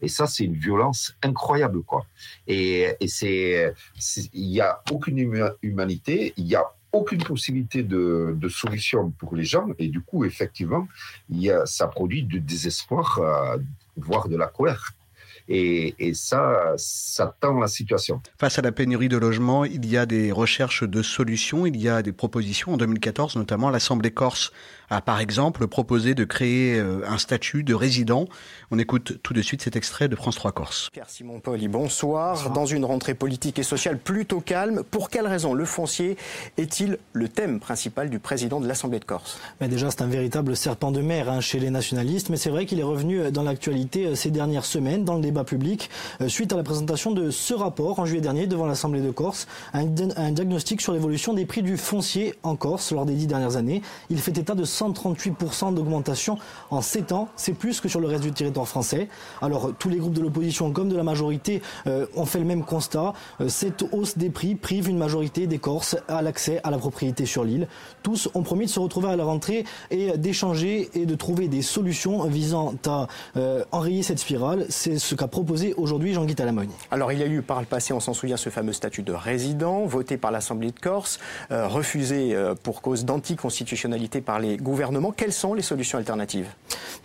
[0.08, 2.06] ça c'est une violence incroyable quoi.
[2.48, 3.74] Et, c'est
[4.34, 5.18] il y a aucune
[5.64, 6.64] humanité, il y a
[6.96, 10.88] aucune possibilité de, solution pour les gens et du coup effectivement
[11.30, 13.58] y a, ça produit du désespoir euh,
[13.98, 14.94] voire de la colère.
[15.48, 18.22] Et, et, ça, ça tend la situation.
[18.40, 21.88] Face à la pénurie de logements, il y a des recherches de solutions, il y
[21.88, 22.74] a des propositions.
[22.74, 24.52] En 2014, notamment, l'Assemblée corse
[24.90, 28.28] a par exemple proposé de créer un statut de résident.
[28.72, 30.90] On écoute tout de suite cet extrait de France 3 Corse.
[30.92, 32.36] Pierre-Simon Poli, bonsoir.
[32.36, 32.54] bonsoir.
[32.54, 36.18] Dans une rentrée politique et sociale plutôt calme, pour quelle raison le foncier
[36.58, 39.40] est-il le thème principal du président de l'Assemblée de Corse?
[39.62, 42.66] Mais Déjà, c'est un véritable serpent de mer hein, chez les nationalistes, mais c'est vrai
[42.66, 45.90] qu'il est revenu dans l'actualité ces dernières semaines, dans le débat public,
[46.28, 49.86] suite à la présentation de ce rapport en juillet dernier devant l'Assemblée de Corse, un,
[50.16, 53.82] un diagnostic sur l'évolution des prix du foncier en Corse lors des dix dernières années.
[54.10, 56.38] Il fait état de 138% d'augmentation
[56.70, 57.30] en 7 ans.
[57.36, 59.08] C'est plus que sur le reste du territoire français.
[59.42, 62.64] Alors, tous les groupes de l'opposition comme de la majorité euh, ont fait le même
[62.64, 63.14] constat.
[63.42, 67.26] Euh, cette hausse des prix prive une majorité des Corses à l'accès à la propriété
[67.26, 67.68] sur l'île.
[68.04, 71.62] Tous ont promis de se retrouver à la rentrée et d'échanger et de trouver des
[71.62, 73.08] solutions visant à
[73.38, 74.66] euh, enrayer cette spirale.
[74.70, 76.70] C'est ce qu'a proposé aujourd'hui Jean-Guy Talamogne.
[76.92, 79.14] Alors, il y a eu par le passé, on s'en souvient, ce fameux statut de
[79.14, 85.12] résident voté par l'Assemblée de Corse, refusé pour cause d'anticonstitutionnalité par les gouvernements.
[85.12, 86.48] Quelles sont les solutions alternatives?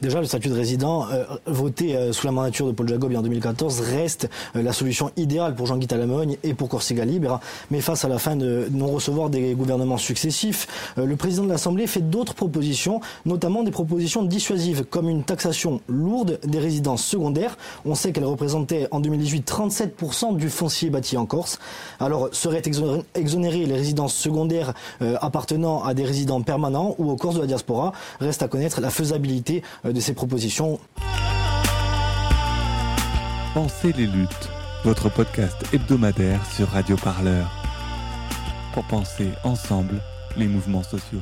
[0.01, 3.21] Déjà, le statut de résident euh, voté euh, sous la mandature de Paul Jacob en
[3.21, 7.41] 2014 reste euh, la solution idéale pour Jean-Guy Talamogne et pour Corsica Libera.
[7.71, 12.01] Mais face à la fin de non-recevoir des gouvernements successifs, le président de l'Assemblée fait
[12.01, 17.59] d'autres propositions, notamment des propositions dissuasives, comme une taxation lourde des résidences secondaires.
[17.85, 21.59] On sait qu'elle représentait en 2018 37% du foncier bâti en Corse.
[21.99, 22.63] Alors, seraient
[23.15, 24.73] exonérées les résidences secondaires
[25.21, 27.47] appartenant à des résidents permanents ou aux Corses de la
[28.21, 30.79] Reste à connaître la faisabilité de ces propositions.
[33.55, 34.49] Pensez les luttes,
[34.85, 37.51] votre podcast hebdomadaire sur Radio Parleur.
[38.75, 40.01] Pour penser ensemble
[40.37, 41.21] les mouvements sociaux.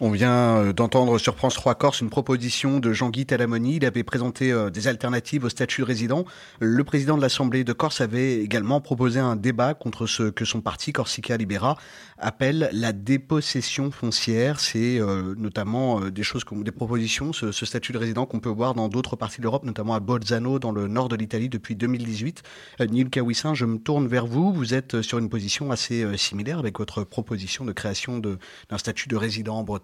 [0.00, 3.76] On vient d'entendre sur France 3 Corse une proposition de Jean-Guy Talamoni.
[3.76, 6.24] Il avait présenté des alternatives au statut de résident.
[6.58, 10.60] Le président de l'Assemblée de Corse avait également proposé un débat contre ce que son
[10.60, 11.76] parti, Corsica Libera,
[12.18, 14.58] appelle la dépossession foncière.
[14.58, 18.74] C'est euh, notamment euh, des choses des propositions, ce, statut de résident qu'on peut voir
[18.74, 22.42] dans d'autres parties de l'Europe, notamment à Bolzano, dans le nord de l'Italie, depuis 2018.
[22.80, 24.52] Euh, Neil Kawissin, je me tourne vers vous.
[24.52, 29.16] Vous êtes sur une position assez similaire avec votre proposition de création d'un statut de
[29.16, 29.83] résident en Bretagne.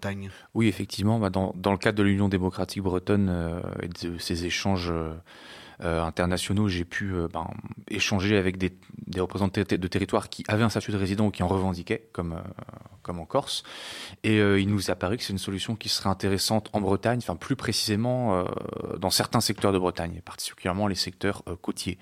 [0.53, 4.91] Oui, effectivement, bah dans, le cadre de l'Union démocratique bretonne euh, et de ces échanges
[4.91, 7.47] euh, internationaux, j'ai pu euh, ben,
[7.89, 8.73] échanger avec des,
[9.19, 12.41] représentants de territoires qui avaient un statut de résident ou qui en revendiquaient, comme,
[13.07, 13.63] en Corse.
[14.23, 17.35] Et il nous a paru que c'est une solution qui serait intéressante en Bretagne, enfin
[17.35, 18.45] plus précisément
[18.97, 21.99] dans certains secteurs de Bretagne, particulièrement les secteurs côtiers.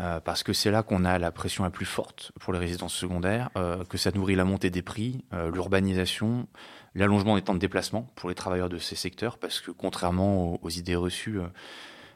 [0.00, 2.94] Euh, parce que c'est là qu'on a la pression la plus forte pour les résidences
[2.94, 6.48] secondaires, euh, que ça nourrit la montée des prix, euh, l'urbanisation,
[6.94, 10.70] l'allongement des temps de déplacement pour les travailleurs de ces secteurs, parce que contrairement aux,
[10.70, 11.38] idées reçues,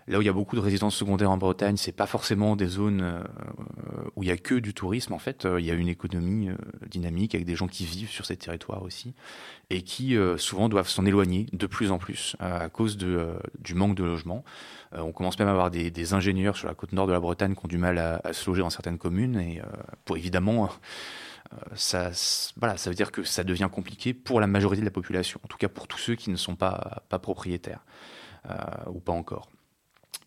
[0.06, 2.66] là où il y a beaucoup de résidences secondaires en Bretagne, c'est pas forcément des
[2.66, 3.24] zones
[4.16, 5.12] où il y a que du tourisme.
[5.12, 6.48] En fait, il y a une économie
[6.86, 9.14] dynamique avec des gens qui vivent sur ces territoires aussi
[9.70, 14.04] et qui souvent doivent s'en éloigner de plus en plus à cause du manque de
[14.04, 14.44] logement.
[14.94, 17.54] Euh, on commence même à avoir des, ingénieurs sur la côte nord de la Bretagne
[17.54, 19.64] qui ont du mal à, à se loger dans certaines communes et euh,
[20.04, 20.68] pour évidemment euh,
[21.74, 22.10] ça,
[22.56, 25.48] voilà, ça veut dire que ça devient compliqué pour la majorité de la population, en
[25.48, 27.84] tout cas pour tous ceux qui ne sont pas, pas propriétaires
[28.48, 28.54] euh,
[28.90, 29.50] ou pas encore.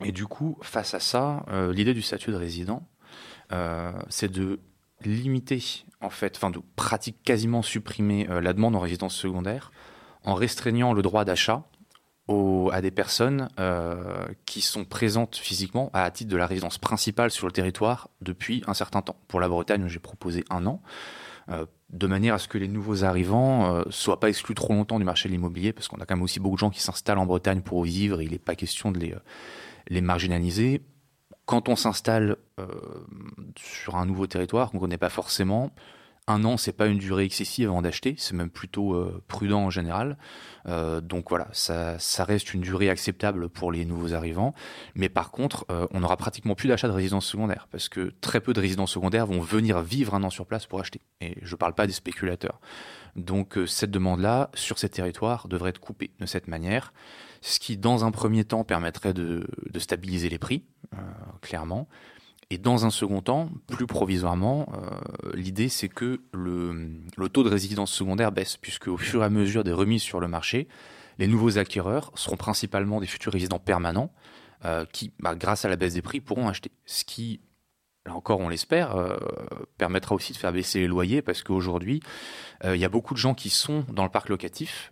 [0.04, 2.88] Et du coup, face à ça, euh, l'idée du statut de résident,
[3.52, 4.60] euh, c'est de
[5.04, 9.72] limiter, en fait, enfin de pratique quasiment supprimer la demande en résidence secondaire
[10.24, 11.64] en restreignant le droit d'achat
[12.72, 17.48] à des personnes euh, qui sont présentes physiquement à titre de la résidence principale sur
[17.48, 19.16] le territoire depuis un certain temps.
[19.28, 20.82] Pour la Bretagne, j'ai proposé un an,
[21.50, 25.00] euh, de manière à ce que les nouveaux arrivants euh, soient pas exclus trop longtemps
[25.00, 27.20] du marché de l'immobilier, parce qu'on a quand même aussi beaucoup de gens qui s'installent
[27.20, 29.16] en Bretagne pour vivre, il n'est pas question de les,
[29.88, 30.82] les marginaliser.
[31.46, 32.68] Quand on s'installe euh,
[33.58, 35.72] sur un nouveau territoire qu'on ne connaît pas forcément,
[36.32, 39.70] un an, c'est pas une durée excessive avant d'acheter, c'est même plutôt euh, prudent en
[39.70, 40.18] général.
[40.68, 44.54] Euh, donc voilà, ça, reste une durée acceptable pour les nouveaux arrivants.
[44.96, 48.42] Mais par contre, euh, on n'aura pratiquement plus d'achat de résidence secondaire parce que très
[48.42, 51.02] peu de résidents secondaires vont venir vivre un an sur place pour acheter.
[51.20, 52.60] Et je parle pas des spéculateurs.
[53.16, 56.94] Donc cette demande-là, sur ces territoires, devrait être coupée de cette manière,
[57.42, 59.46] ce qui, dans un premier temps, permettrait de
[59.78, 60.64] stabiliser les prix,
[61.42, 61.90] clairement.
[62.52, 67.94] Et dans un second temps, plus provisoirement, euh, l'idée c'est que le, taux de résidence
[67.94, 70.68] secondaire baisse, puisque au fur et à mesure des remises sur le marché,
[71.18, 74.12] les nouveaux acquéreurs seront principalement des futurs résidents permanents
[74.66, 76.72] euh, qui, bah, grâce à la baisse des prix, pourront acheter.
[76.86, 77.40] Ce qui,
[78.06, 79.16] là encore on l'espère, euh,
[79.78, 82.02] permettra aussi de faire baisser les loyers, parce qu'aujourd'hui,
[82.66, 84.92] il y a beaucoup de gens qui sont dans le parc locatif,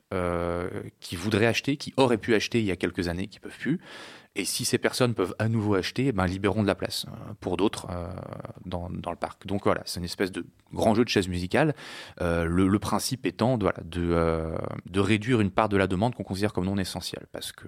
[1.01, 3.79] qui voudraient acheter, qui auraient pu acheter il y a quelques années, qui peuvent plus.
[4.35, 7.33] Et si ces personnes peuvent à nouveau acheter, eh ben, libérons de la place euh,
[7.39, 8.07] pour d'autres euh,
[8.63, 9.47] dans, dans, le parc.
[9.47, 11.73] Donc voilà, c'est une espèce de grand jeu de chaise musicale.
[12.21, 16.53] Euh, le, principe étant de, de, de réduire une part de la demande qu'on considère
[16.53, 17.25] comme non essentielle.
[17.31, 17.67] Parce que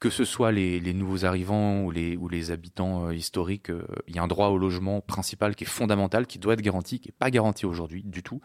[0.00, 3.70] que ce soit les, les, nouveaux arrivants ou les, ou les habitants historiques,
[4.08, 7.00] il y a un droit au logement principal qui est fondamental, qui doit être garanti,
[7.00, 8.40] qui n'est pas garanti aujourd'hui du tout.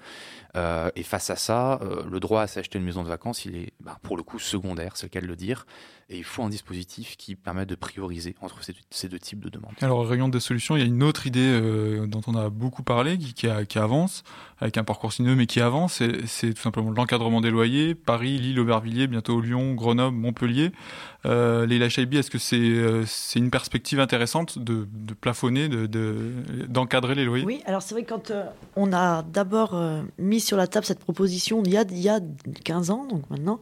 [0.55, 1.79] Et face à ça,
[2.12, 4.97] le droit à s'acheter une maison de vacances, il est bah, pour le coup secondaire,
[4.97, 5.65] c'est le cas de le dire.
[6.07, 9.49] Et il faut un dispositif qui permette de prioriser entre ces, ces deux types de
[9.49, 9.73] demandes.
[9.81, 12.49] Alors, au rayon des solutions, il y a une autre idée euh, dont on a
[12.49, 14.23] beaucoup parlé, qui, qui, a, qui, avance,
[14.59, 17.95] avec un parcours sinueux, mais qui avance, c'est tout simplement l'encadrement des loyers.
[17.95, 20.71] Paris, Lille, Aubervilliers, bientôt Lyon, Grenoble, Montpellier.
[21.25, 27.15] Euh, Leila Chaibi, est-ce que c'est euh, c'est une perspective intéressante de, de plafonner, d'encadrer
[27.15, 27.45] de, les loyers?
[27.45, 30.85] Oui, alors c'est vrai que quand euh, on a d'abord euh, mis sur la table
[30.85, 32.19] cette proposition il y a, il y a
[32.63, 33.59] 15 ans, donc maintenant,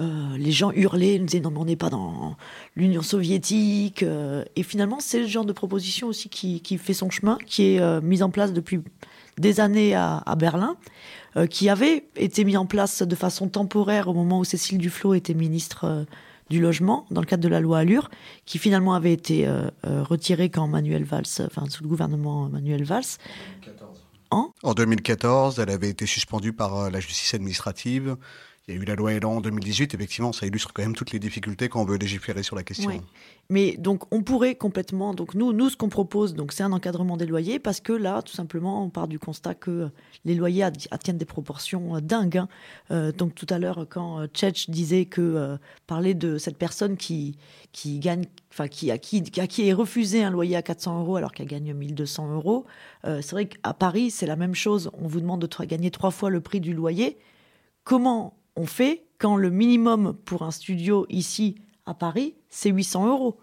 [0.00, 2.36] euh, les gens hurlaient, nous disaient non mais on n'est pas dans
[2.74, 4.02] l'Union soviétique.
[4.02, 7.74] Euh, et finalement, c'est le genre de proposition aussi qui, qui fait son chemin, qui
[7.74, 8.80] est euh, mise en place depuis
[9.38, 10.76] des années à, à Berlin,
[11.50, 15.34] qui avait été mis en place de façon temporaire au moment où Cécile Duflot était
[15.34, 16.06] ministre
[16.48, 18.08] du logement, dans le cadre de la loi Allure,
[18.46, 19.52] qui finalement avait été
[19.82, 23.02] retirée quand Manuel Valls, enfin sous le gouvernement Manuel Valls.
[23.62, 24.04] 2014.
[24.30, 28.16] En, en 2014, elle avait été suspendue par la justice administrative.
[28.66, 31.12] Il y a eu la loi Elan en 2018, effectivement, ça illustre quand même toutes
[31.12, 32.90] les difficultés quand on veut légiférer sur la question.
[33.50, 35.12] Mais donc, on pourrait complètement.
[35.12, 38.32] Donc, nous, nous ce qu'on propose, c'est un encadrement des loyers parce que là, tout
[38.32, 39.90] simplement, on part du constat que
[40.24, 42.38] les loyers attiennent des proportions dingues.
[42.38, 42.48] Hein.
[42.90, 47.36] Euh, donc, tout à l'heure, quand Tchetch disait que euh, parler de cette personne qui,
[47.72, 51.16] qui gagne, enfin, qui, à qui, à qui est refusé un loyer à 400 euros
[51.16, 52.64] alors qu'elle gagne 1200 euros,
[53.04, 54.90] euh, c'est vrai qu'à Paris, c'est la même chose.
[54.94, 57.18] On vous demande de gagner trois fois le prix du loyer.
[57.84, 63.38] Comment on fait quand le minimum pour un studio ici à Paris, c'est 800 euros.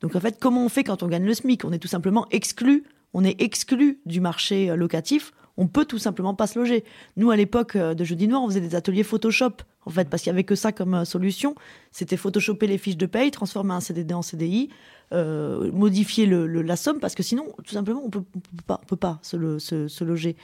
[0.00, 1.64] Donc en fait, comment on fait quand on gagne le SMIC?
[1.64, 6.34] On est tout simplement exclu, on est exclu du marché locatif, on peut tout simplement
[6.34, 6.84] pas se loger.
[7.16, 9.52] Nous, à l'époque de Jeudi Noir, on faisait des ateliers Photoshop,
[9.84, 11.54] en fait, parce qu'il y avait que ça comme solution.
[11.92, 14.70] C'était photoshopper les fiches de paye, transformer un CDD en CDI,
[15.12, 18.22] euh, modifier la somme, parce que sinon, tout simplement, on peut,
[18.86, 19.36] peut pas, se,
[20.02, 20.36] loger.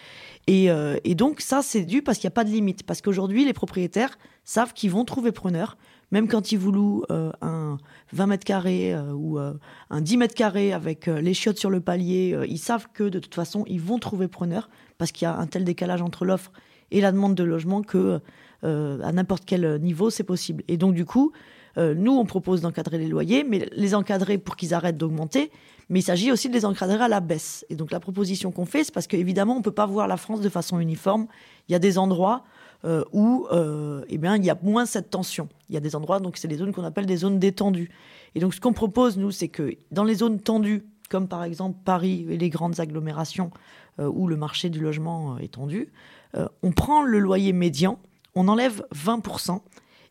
[0.47, 2.83] Et, euh, donc, ça, c'est dû parce qu'il n'y a pas de limite.
[2.83, 5.79] Parce qu'aujourd'hui, les propriétaires savent qu'ils vont trouver preneur,
[6.13, 7.79] même quand ils vous louent euh, un
[8.13, 9.55] 20 mètres carrés euh, ou euh,
[9.91, 13.35] un 10 mètres carrés avec les chiottes sur le palier, ils savent que de toute
[13.35, 16.53] façon, ils vont trouver preneur, parce qu'il y a un tel décalage entre l'offre
[16.91, 18.21] et la demande de logement que
[18.63, 20.65] à n'importe quel niveau, c'est possible.
[20.67, 21.31] Et donc, du coup,
[21.79, 25.51] euh, nous, on propose d'encadrer les loyers, mais les encadrer pour qu'ils arrêtent d'augmenter.
[25.89, 27.65] Mais il s'agit aussi de les encadrer à la baisse.
[27.71, 30.17] Et donc la proposition qu'on fait, c'est parce qu'évidemment, on ne peut pas voir la
[30.17, 31.27] France de façon uniforme.
[31.69, 32.45] Il y a des endroits
[32.85, 35.49] euh, où euh, eh bien, il y a moins cette tension.
[35.69, 37.91] Il y a des endroits, donc c'est des zones qu'on appelle des zones détendues.
[38.35, 41.79] Et donc ce qu'on propose, nous, c'est que dans les zones tendues, comme par exemple
[41.85, 45.91] Paris et les grandes agglomérations euh, où le marché du logement est tendu,
[46.37, 47.99] euh, on prend le loyer médian,
[48.35, 49.61] on enlève 20%,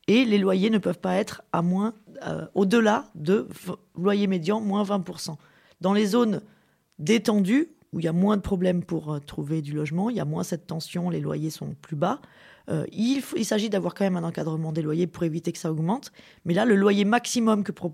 [0.07, 1.93] et les loyers ne peuvent pas être à moins,
[2.25, 3.47] euh, au-delà de
[3.95, 5.37] loyer médian, moins 20%.
[5.81, 6.41] Dans les zones
[6.99, 10.19] détendues, où il y a moins de problèmes pour euh, trouver du logement, il y
[10.19, 12.19] a moins cette tension, les loyers sont plus bas,
[12.69, 16.11] euh, il, s'agit d'avoir quand même un encadrement des loyers pour éviter que ça augmente.
[16.45, 17.93] Mais là, le loyer maximum que pro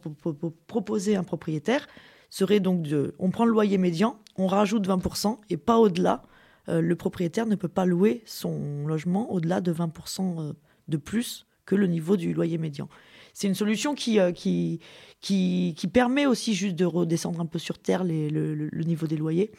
[0.67, 1.87] proposait un propriétaire
[2.31, 3.13] serait donc de...
[3.19, 6.23] On prend le loyer médian, on rajoute 20% et pas au-delà.
[6.67, 10.53] Euh, le propriétaire ne peut pas louer son logement au-delà de 20%
[10.87, 12.89] de plus que le niveau du loyer médian.
[13.33, 14.79] C'est une solution qui, euh, qui,
[15.21, 19.51] qui, permet aussi juste de redescendre un peu sur terre le, niveau des loyers.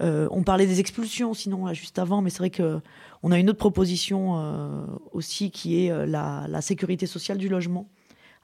[0.00, 2.80] Euh, on parlait des expulsions, sinon là, juste avant, mais c'est vrai que
[3.22, 7.88] on a une autre proposition euh, aussi qui est euh, la, sécurité sociale du logement,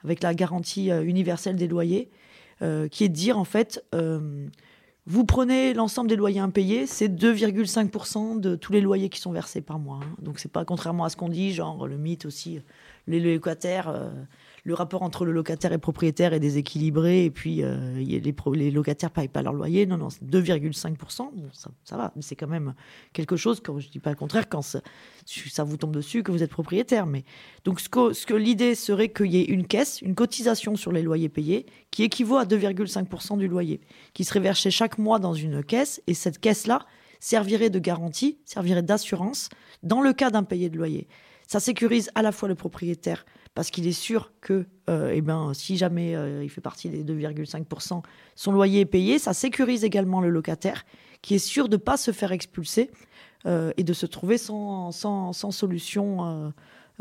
[0.03, 2.09] avec la garantie euh, universelle des loyers,
[2.61, 3.83] euh, qui est de dire en fait
[5.07, 9.61] Vous prenez l'ensemble des loyers impayés, c'est 2,5% de tous les loyers qui sont versés
[9.61, 9.99] par mois.
[10.01, 10.15] Hein.
[10.21, 12.59] Donc c'est pas contrairement à ce qu'on dit, genre le mythe aussi,
[13.07, 14.09] les locataires, euh,
[14.65, 19.11] le rapport entre le locataire et le propriétaire est déséquilibré et puis euh, les, locataires
[19.11, 19.85] payent pas leur loyer.
[19.85, 21.29] Non, non, c'est 2,5%.
[21.33, 22.73] Bon, ça, ça, va, mais c'est quand même
[23.13, 24.81] quelque chose, quand je dis pas le contraire, quand ça,
[25.63, 27.05] vous tombe dessus, que vous êtes propriétaire.
[27.05, 27.25] Mais
[27.63, 31.03] donc que, ce que l'idée serait qu'il y ait une caisse, une cotisation sur les
[31.03, 33.81] loyers payés qui équivaut à 2,5% du loyer,
[34.15, 36.87] qui serait versé chaque mois dans une caisse et cette caisse-là
[37.19, 39.49] servirait de garantie, servirait d'assurance
[39.83, 41.07] dans le cas d'un payé de loyer.
[41.47, 43.25] Ça sécurise à la fois le propriétaire
[43.55, 47.03] parce qu'il est sûr que, euh, eh ben, si jamais euh, il fait partie des
[47.03, 48.03] 2,5%,
[48.35, 49.17] son loyer est payé.
[49.17, 50.85] Ça sécurise également le locataire,
[51.21, 52.91] qui est sûr de ne pas se faire expulser
[53.45, 56.53] euh, et de se trouver sans, sans, sans solution,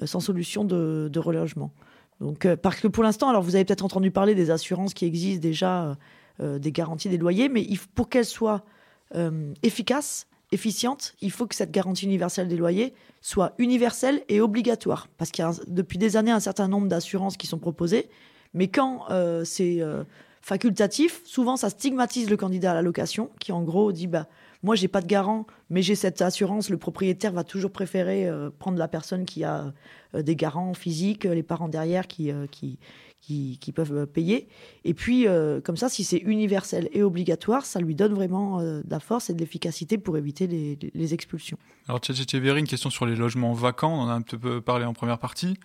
[0.05, 1.73] sans solution de, de relogement.
[2.21, 5.43] Donc, parce que pour l'instant, alors vous avez peut-être entendu parler des assurances qui existent
[5.43, 5.99] déjà,
[6.39, 8.65] des garanties des loyers, mais pour qu'elles soient
[9.65, 15.09] efficaces, efficiente, il faut que cette garantie universelle des loyers soit universelle et obligatoire.
[15.19, 18.09] Parce qu'il y a depuis des années un certain nombre d'assurances qui sont proposées,
[18.55, 20.05] mais quand euh, c'est euh,
[20.41, 24.27] facultatif, souvent ça stigmatise le candidat à la location, qui en gros dit bah
[24.63, 26.71] moi j'ai pas de garant, mais j'ai cette assurance.
[26.71, 29.73] Le propriétaire va toujours préférer euh, prendre la personne qui a
[30.15, 32.79] des garants physiques, les parents derrière qui, qui,
[33.27, 34.49] qui, peuvent euh, payer.
[34.85, 38.83] Et puis, euh, comme ça, si c'est universel et obligatoire, ça lui donne vraiment euh,
[38.83, 41.59] de la force et de l'efficacité pour éviter les, expulsions.
[41.89, 43.93] Alors, Tchétchévéry, une question sur les logements vacants.
[43.93, 45.59] On en a un peu parlé en première partie.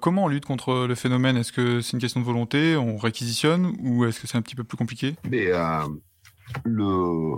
[0.00, 1.36] comment on lutte contre le phénomène?
[1.36, 2.76] Est-ce que c'est une question de volonté?
[2.76, 3.76] On réquisitionne?
[3.80, 5.14] Ou est-ce que c'est un petit peu plus compliqué?
[5.30, 5.46] Mais,
[6.64, 7.36] le,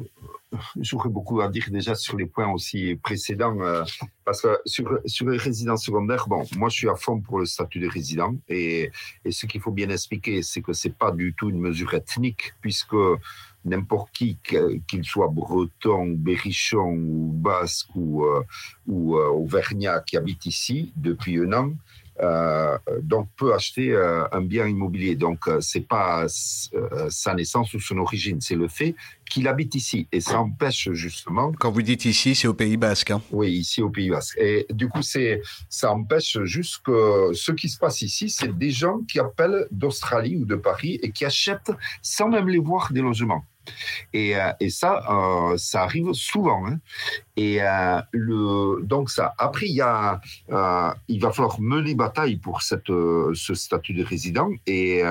[0.81, 3.85] j'aurais beaucoup à dire déjà sur les points aussi précédents, euh,
[4.25, 7.81] parce que sur, les résidents secondaires, bon, moi je suis à fond pour le statut
[7.81, 8.91] de résident, et,
[9.29, 12.97] ce qu'il faut bien expliquer, c'est que c'est pas du tout une mesure ethnique, puisque
[13.65, 14.39] n'importe qui,
[14.89, 18.43] qu'il soit breton, berrichon basque ou, euh,
[18.89, 21.73] euh, auvergnat qui habite ici depuis un an,
[23.03, 25.17] donc peut acheter euh, un bien immobilier.
[25.17, 26.27] Donc euh, c'est pas
[27.09, 28.95] sa naissance ou son origine, c'est le fait
[29.29, 31.53] qu'il habite ici et ça empêche justement.
[31.53, 33.11] Quand vous dites ici, c'est au Pays Basque.
[33.11, 34.37] Hein oui, ici au Pays Basque.
[34.39, 38.71] Et du coup, c'est ça empêche juste que ce qui se passe ici, c'est des
[38.71, 43.01] gens qui appellent d'Australie ou de Paris et qui achètent sans même les voir des
[43.01, 43.45] logements.
[44.13, 46.67] Et, euh, et ça, euh, ça arrive souvent.
[46.67, 46.79] Hein.
[47.37, 49.35] Et euh, le, donc ça.
[49.39, 50.21] Après, il y a,
[51.09, 54.51] il va falloir mener bataille pour cette, ce statut de résident.
[54.67, 55.03] Et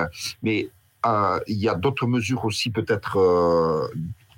[0.42, 0.68] mais
[1.04, 3.90] il y a d'autres mesures aussi peut-être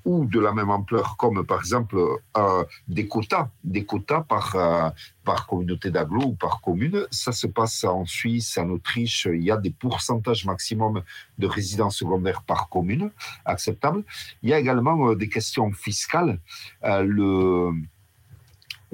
[0.05, 1.97] ou de la même ampleur, comme par exemple
[2.37, 4.91] euh, des quotas, des quotas par, euh,
[5.25, 7.07] par communauté d'agglo ou par commune.
[7.11, 9.27] Ça se passe en Suisse, en Autriche.
[9.33, 11.03] Il y a des pourcentages maximum
[11.39, 13.11] de résidences secondaires par commune
[13.45, 14.05] acceptables.
[14.43, 16.39] Il y a également euh, des questions fiscales.
[16.83, 17.73] le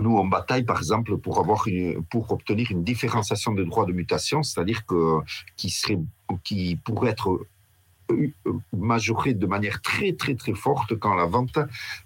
[0.01, 1.67] nous, on bataille, par exemple, pour, avoir
[2.09, 5.19] pour obtenir une différenciation des droits de mutation, c'est-à-dire que,
[5.57, 5.99] qui, serait,
[6.43, 7.47] qui pourrait être
[8.73, 11.59] majoré de manière très très très forte quand la vente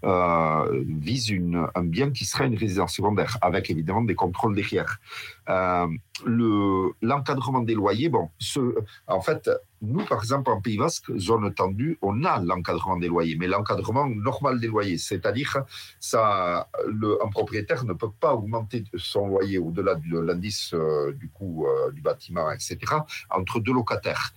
[0.05, 5.01] euh, vise une, un bien qui sera une résidence secondaire, avec évidemment des contrôles derrière.
[5.49, 5.87] Euh,
[7.03, 8.31] l'encadrement des loyers, bon,
[9.09, 9.51] en fait,
[9.83, 14.07] nous, par exemple, en Pays Basque, zone tendue, on a l'encadrement des loyers, mais l'encadrement
[14.07, 15.65] normal des loyers, c'est-à-dire
[16.01, 21.29] ça, le, un propriétaire ne peut pas augmenter son loyer au-delà de l'indice euh, du
[21.29, 22.79] coût euh, du bâtiment, etc.,
[23.31, 24.33] entre deux locataires.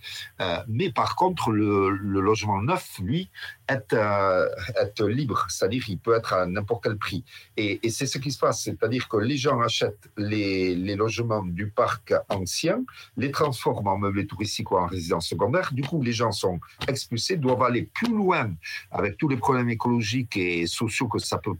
[0.67, 3.29] Mais par contre, le, le, logement neuf, lui,
[3.69, 7.23] est, est libre, c'est-à-dire il peut être à n'importe quel prix.
[7.55, 11.43] Et, et c'est ce qui se passe, c'est-à-dire que les gens achètent les, les logements
[11.43, 12.83] du parc ancien,
[13.17, 15.71] les transforment en meublés touristiques ou en résidence secondaire.
[15.73, 18.53] Du coup, les gens sont expulsés, doivent aller plus loin
[18.91, 21.55] avec tous les problèmes écologiques et sociaux que ça peut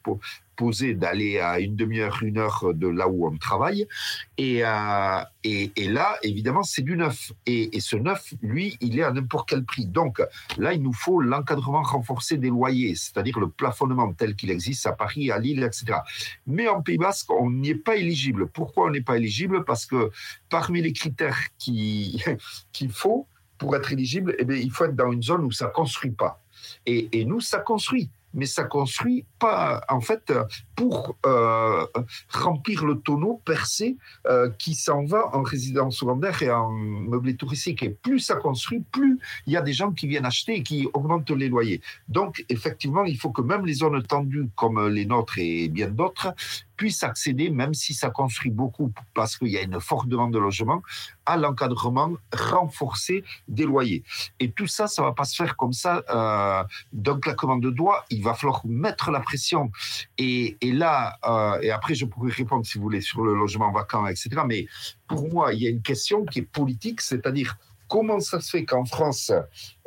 [0.57, 3.87] poser d'aller à une demi-heure, une heure de là où on travaille.
[4.37, 7.31] Et, euh, là, évidemment, c'est du neuf.
[7.45, 9.85] Et, ce neuf, lui, il est à n'importe quel prix.
[9.85, 10.21] Donc
[10.57, 14.91] là, il nous faut l'encadrement renforcé des loyers, c'est-à-dire le plafonnement tel qu'il existe à
[14.91, 15.99] Paris, à Lille, etc.
[16.47, 18.47] Mais en Pays Basque, on n'y est pas éligible.
[18.47, 19.63] Pourquoi on n'est pas éligible?
[19.63, 20.11] Parce que
[20.49, 23.27] parmi les critères qu'il faut
[23.59, 26.41] pour être éligible, eh bien, il faut être dans une zone où ça construit pas.
[26.85, 30.33] Et nous, ça construit mais ça construit pas, en fait,
[30.75, 31.85] pour euh,
[32.29, 37.83] remplir le tonneau percé euh, qui s'en va en résidence secondaire et en meublé touristique.
[37.83, 40.87] Et plus ça construit, plus il y a des gens qui viennent acheter et qui
[40.93, 41.81] augmentent les loyers.
[42.07, 46.33] Donc, effectivement, il faut que même les zones tendues comme les nôtres et bien d'autres
[46.77, 50.39] puissent accéder, même si ça construit beaucoup parce qu'il y a une forte demande de
[50.39, 50.83] logement,
[51.25, 54.03] à l'encadrement renforcé des loyers.
[54.39, 56.63] Et tout ça, ça va pas se faire comme ça euh,
[56.93, 58.05] d'un claquement de doigts.
[58.11, 59.19] Il va falloir mettre la
[60.17, 64.05] Et, là, euh, et après, je pourrais répondre, si vous voulez, sur le logement vacant,
[64.07, 64.29] etc.
[64.45, 64.67] Mais
[65.07, 67.57] pour moi, il y a une question qui est politique, c'est-à-dire
[67.87, 69.31] Comment ça se fait qu'en France,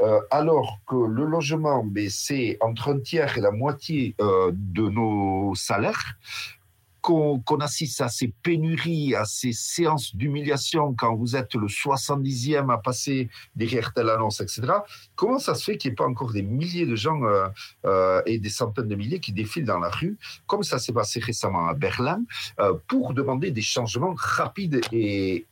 [0.00, 5.54] euh, alors que le logement, c'est entre un tiers et la moitié euh, de nos
[5.54, 6.16] salaires,
[7.00, 12.78] qu'on assiste à ces pénuries, à ces séances d'humiliation quand vous êtes le 70e à
[12.78, 14.62] passer derrière telle annonce, etc.
[15.16, 17.20] Comment ça se fait qu'il n'y ait pas encore des milliers de gens
[17.84, 21.20] euh, et des centaines de milliers qui défilent dans la rue, comme ça s'est passé
[21.20, 22.22] récemment à Berlin,
[22.88, 25.46] pour demander des changements rapides et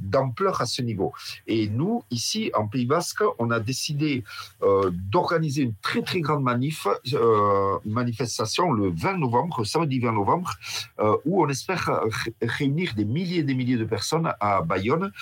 [0.00, 1.12] d'ampleur à ce niveau.
[1.46, 4.24] Et nous, ici, en Pays Basque, on a décidé
[4.62, 10.52] euh, d'organiser une très, très grande euh, manifestation le 20 novembre, samedi 20 novembre,
[11.00, 12.02] euh, où on espère
[12.40, 15.12] réunir des milliers et des milliers de personnes à Bayonne,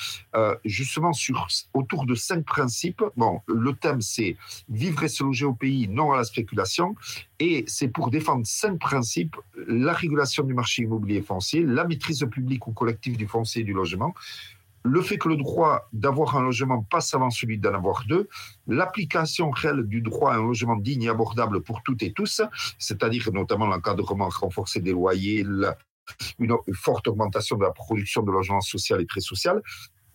[0.65, 3.03] justement sur, autour de cinq principes.
[3.17, 4.37] Bon, le thème, c'est
[4.69, 6.95] vivre et se loger au pays, non à la spéculation.
[7.39, 9.37] Et c'est pour défendre cinq principes,
[9.67, 13.73] la régulation du marché immobilier foncier, la maîtrise publique ou collective du foncier et du
[13.73, 14.15] logement,
[14.83, 18.29] le fait que le droit d'avoir un logement passe avant celui d'en avoir deux,
[18.67, 22.43] l'application réelle du droit à un logement digne et abordable pour toutes et tous,
[22.79, 25.45] c'est-à-dire notamment l'encadrement renforcé des loyers,
[26.39, 29.63] une forte augmentation de la production de logements social et très social,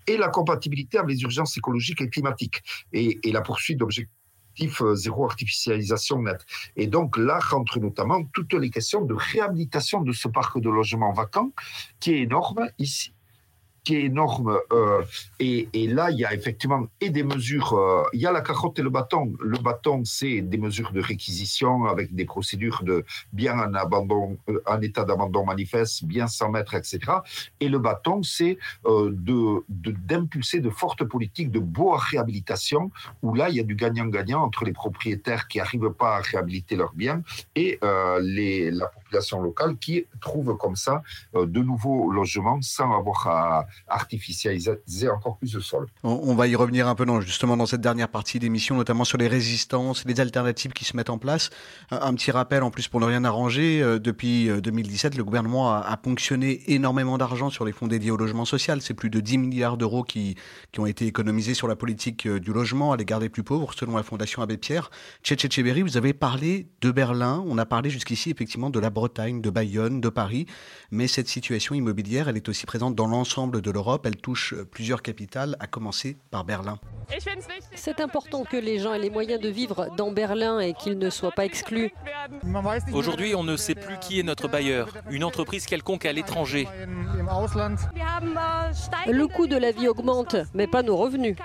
[0.07, 2.61] et la compatibilité avec les urgences écologiques et climatiques,
[2.93, 6.45] et, la poursuite d'objectifs euh, zéro artificialisation nette.
[6.76, 11.11] Et donc là rentrent notamment toutes les questions de réhabilitation de ce parc de logements
[11.11, 11.51] vacants
[11.99, 13.14] qui est énorme ici
[13.86, 14.57] qui est énorme.
[14.73, 15.03] Euh,
[15.39, 17.73] et, là, il y a effectivement et des mesures.
[17.73, 19.33] Euh, il y a la carotte et le bâton.
[19.39, 24.61] Le bâton, c'est des mesures de réquisition avec des procédures de bien en abandon, euh,
[24.65, 26.99] en état d'abandon manifeste, bien sans mettre, etc.
[27.59, 33.59] Et le bâton, c'est d'impulser de, fortes politiques de bois réhabilitation où là, il y
[33.59, 37.21] a du gagnant-gagnant entre les propriétaires qui n'arrivent pas à réhabiliter leurs biens
[37.55, 37.79] et
[38.21, 39.04] les, la population
[39.41, 41.01] locale qui trouve comme ça
[41.34, 45.88] de nouveaux logements sans avoir à artificialiser encore plus le sol.
[46.03, 49.18] On, va y revenir un peu dans, justement dans cette dernière partie d'émission, notamment sur
[49.18, 51.49] les résistances, les alternatives qui se mettent en place.
[51.91, 55.74] Un, petit rappel en plus pour ne rien arranger, euh, depuis 2017, euh, le gouvernement
[55.74, 58.82] a, ponctionné énormément d'argent sur les fonds dédiés au logement social.
[58.82, 60.36] C'est plus de 10 milliards d'euros qui,
[60.72, 63.74] qui ont été économisés sur la politique euh, du logement à l'égard des plus pauvres,
[63.74, 64.91] selon la Fondation Abbé Pierre.
[65.24, 69.49] Tchétchéberry, vous avez parlé de Berlin, on a parlé jusqu'ici effectivement de la Bretagne, de
[69.49, 70.45] Bayonne, de Paris,
[70.91, 74.05] mais cette situation immobilière, elle est aussi présente dans l'ensemble de l'Europe.
[74.05, 76.79] Elle touche plusieurs capitales, à commencer par Berlin.
[77.75, 81.09] C'est important que les gens aient les moyens de vivre dans Berlin et qu'ils ne
[81.09, 81.91] soient pas exclus.
[82.93, 84.89] Aujourd'hui, on ne sait plus qui est notre bailleur.
[85.09, 86.67] Une entreprise quelconque à l'étranger.
[89.07, 91.35] Le coût de la vie augmente, mais pas nos revenus.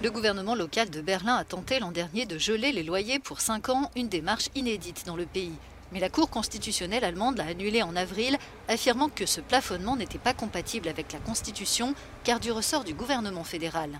[0.00, 3.68] Le gouvernement local de Berlin a tenté l'an dernier de geler les loyers pour 5
[3.68, 5.56] ans, une démarche inédite dans le pays.
[5.90, 8.38] Mais la Cour constitutionnelle allemande l'a annulé en avril,
[8.68, 13.42] affirmant que ce plafonnement n'était pas compatible avec la Constitution, car du ressort du gouvernement
[13.42, 13.98] fédéral.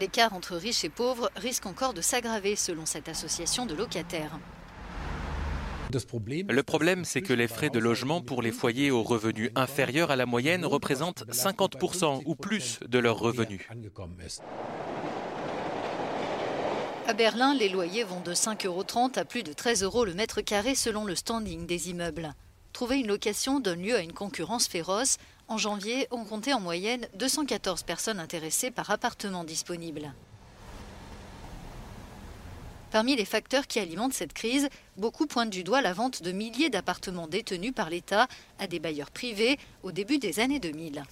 [0.00, 4.40] L'écart entre riches et pauvres risque encore de s'aggraver selon cette association de locataires.
[5.92, 10.16] Le problème, c'est que les frais de logement pour les foyers aux revenus inférieurs à
[10.16, 13.62] la moyenne représentent 50% ou plus de leurs revenus.
[17.06, 18.84] À Berlin, les loyers vont de 5,30 euros
[19.14, 22.34] à plus de 13 euros le mètre carré selon le standing des immeubles.
[22.72, 25.18] Trouver une location donne lieu à une concurrence féroce.
[25.48, 30.12] En janvier, on comptait en moyenne 214 personnes intéressées par appartement disponible.
[32.90, 36.70] Parmi les facteurs qui alimentent cette crise, beaucoup pointent du doigt la vente de milliers
[36.70, 38.26] d'appartements détenus par l'État
[38.58, 41.02] à des bailleurs privés au début des années 2000.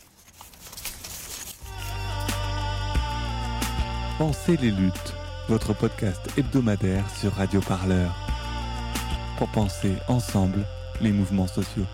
[4.18, 5.14] Pensez les luttes
[5.49, 8.14] votre podcast hebdomadaire sur Radio Parleur.
[9.37, 10.64] Pour penser ensemble
[11.03, 11.85] les mouvements sociaux.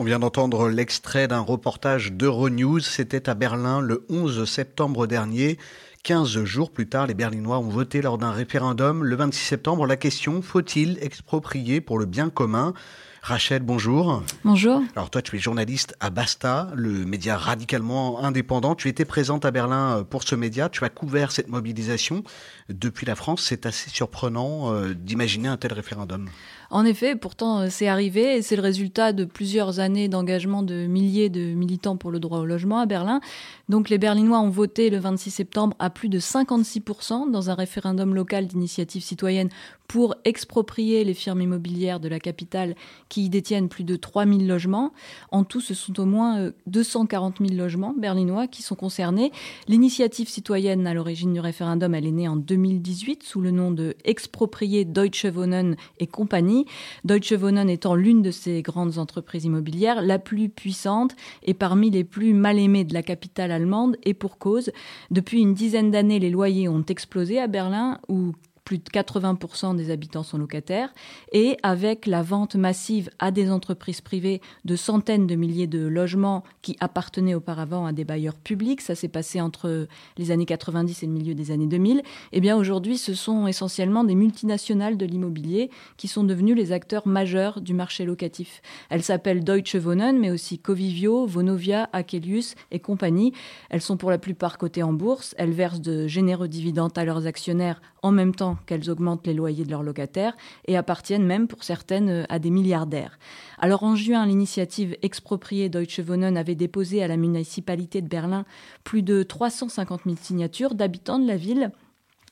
[0.00, 2.80] On vient d'entendre l'extrait d'un reportage d'Euronews.
[2.80, 5.58] C'était à Berlin le 11 septembre dernier.
[6.04, 9.96] 15 jours plus tard, les Berlinois ont voté lors d'un référendum le 26 septembre la
[9.96, 12.74] question faut-il exproprier pour le bien commun?
[13.22, 14.24] Rachel, bonjour.
[14.42, 14.82] Bonjour.
[14.96, 18.74] Alors toi, tu es journaliste à Basta, le média radicalement indépendant.
[18.74, 20.68] Tu étais présente à Berlin euh, pour ce média.
[20.68, 22.24] Tu as couvert cette mobilisation
[22.68, 23.44] depuis la France.
[23.48, 26.28] C'est assez surprenant euh, d'imaginer un tel référendum.
[26.72, 30.86] En effet, pourtant, euh, c'est arrivé et c'est le résultat de plusieurs années d'engagement de
[30.86, 33.20] milliers de militants pour le droit au logement à Berlin.
[33.68, 38.14] Donc les Berlinois ont voté le 26 septembre à plus de 56% dans un référendum
[38.14, 39.50] local d'initiative citoyenne
[39.92, 42.76] pour exproprier les firmes immobilières de la capitale
[43.10, 44.94] qui y détiennent plus de 3000 logements.
[45.30, 49.32] En tout, ce sont au moins 240 000 logements berlinois qui sont concernés.
[49.68, 53.94] L'initiative citoyenne à l'origine du référendum, elle est née en 2018 sous le nom de
[54.06, 56.64] Exproprier Deutsche Wohnen et compagnie.
[57.04, 62.04] Deutsche Wohnen étant l'une de ces grandes entreprises immobilières, la plus puissante et parmi les
[62.04, 64.70] plus mal aimées de la capitale allemande et pour cause.
[65.10, 68.32] Depuis une dizaine d'années, les loyers ont explosé à Berlin où
[68.64, 70.92] plus de 80% des habitants sont locataires,
[71.32, 76.44] et avec la vente massive à des entreprises privées de centaines de milliers de logements
[76.62, 81.06] qui appartenaient auparavant à des bailleurs publics, ça s'est passé entre les années 90 et
[81.06, 82.02] le milieu des années 2000, et
[82.32, 87.06] eh bien aujourd'hui ce sont essentiellement des multinationales de l'immobilier qui sont devenues les acteurs
[87.06, 88.62] majeurs du marché locatif.
[88.90, 93.32] Elles s'appellent Deutsche Wohnen, mais aussi Covivio, Vonovia, Akelius et compagnie.
[93.70, 97.26] Elles sont pour la plupart cotées en bourse, elles versent de généreux dividendes à leurs
[97.26, 100.36] actionnaires en même temps qu'elles augmentent les loyers de leurs locataires
[100.66, 103.18] et appartiennent même pour certaines euh, à des milliardaires.
[103.58, 108.44] Alors en juin, l'initiative expropriée Deutsche Wohnen avait déposé à la municipalité de Berlin
[108.84, 111.70] plus de 350 000 signatures d'habitants de la ville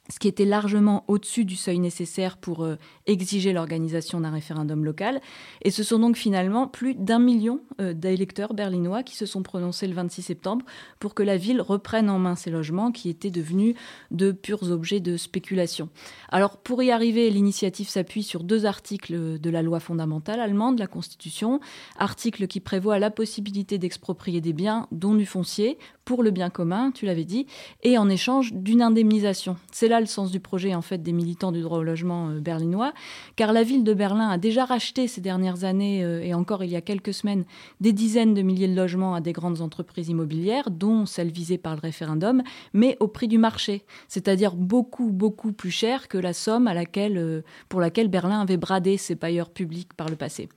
[0.09, 2.77] ce qui était largement au-dessus du seuil nécessaire pour euh,
[3.07, 5.21] exiger l'organisation d'un référendum local.
[5.63, 9.87] Et ce sont donc finalement plus d'un million euh, d'électeurs berlinois qui se sont prononcés
[9.87, 10.65] le 26 septembre
[10.99, 13.77] pour que la ville reprenne en main ces logements qui étaient devenus
[14.11, 15.89] de purs objets de spéculation.
[16.29, 20.87] Alors pour y arriver, l'initiative s'appuie sur deux articles de la loi fondamentale allemande, la
[20.87, 21.61] Constitution,
[21.97, 25.79] article qui prévoit la possibilité d'exproprier des biens, dont du foncier,
[26.11, 27.47] pour le bien commun, tu l'avais dit,
[27.85, 29.57] et en échange d'une indemnisation.
[29.71, 32.41] C'est là le sens du projet en fait des militants du droit au logement euh,
[32.41, 32.93] berlinois,
[33.37, 36.71] car la ville de Berlin a déjà racheté ces dernières années euh, et encore il
[36.71, 37.45] y a quelques semaines
[37.81, 41.77] des dizaines de milliers de logements à des grandes entreprises immobilières, dont celles visées par
[41.77, 42.43] le référendum,
[42.73, 47.19] mais au prix du marché, c'est-à-dire beaucoup beaucoup plus cher que la somme à laquelle,
[47.19, 50.49] euh, pour laquelle Berlin avait bradé ses pailleurs publics par le passé.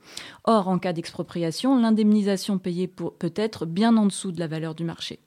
[0.42, 4.82] Or, en cas d'expropriation, l'indemnisation payée peut être bien en dessous de la valeur du
[4.82, 5.20] marché.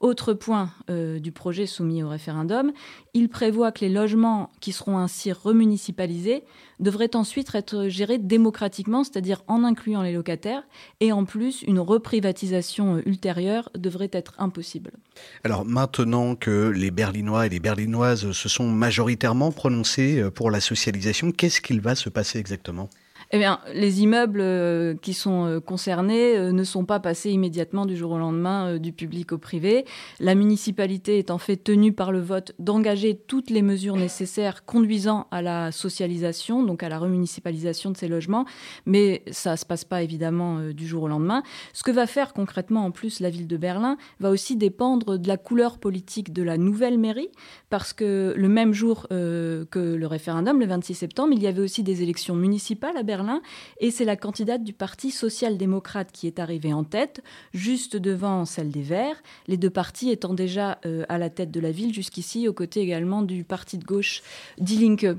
[0.00, 2.72] Autre point euh, du projet soumis au référendum,
[3.14, 6.42] il prévoit que les logements qui seront ainsi remunicipalisés
[6.80, 10.64] devraient ensuite être gérés démocratiquement, c'est-à-dire en incluant les locataires,
[11.00, 14.90] et en plus, une reprivatisation ultérieure devrait être impossible.
[15.44, 20.60] Alors maintenant que les Berlinois et les Berlinoises se sont majoritairement prononcés euh, pour la
[20.60, 22.90] socialisation, qu'est-ce qu'il va se passer exactement?
[23.34, 27.86] Eh bien, les immeubles euh, qui sont euh, concernés euh, ne sont pas passés immédiatement
[27.86, 29.86] du jour au lendemain du public au privé.
[30.20, 35.28] La municipalité est en fait tenue par le vote d'engager toutes les mesures nécessaires conduisant
[35.30, 38.44] à la socialisation, donc à la remunicipalisation de ces logements,
[38.84, 41.42] mais ça ne se passe pas évidemment du jour au lendemain.
[41.72, 45.26] Ce que va faire concrètement en plus la ville de Berlin va aussi dépendre de
[45.26, 47.30] la couleur politique de la nouvelle mairie,
[47.70, 51.82] parce que le même jour que le référendum, le 26 septembre, il y avait aussi
[51.82, 53.21] des élections municipales à Berlin
[53.78, 58.70] et c'est la candidate du Parti social-démocrate qui est arrivée en tête, juste devant celle
[58.70, 62.48] des Verts, les deux partis étant déjà euh, à la tête de la ville jusqu'ici,
[62.48, 64.22] aux côtés également du parti de gauche
[64.58, 65.16] Die Linke.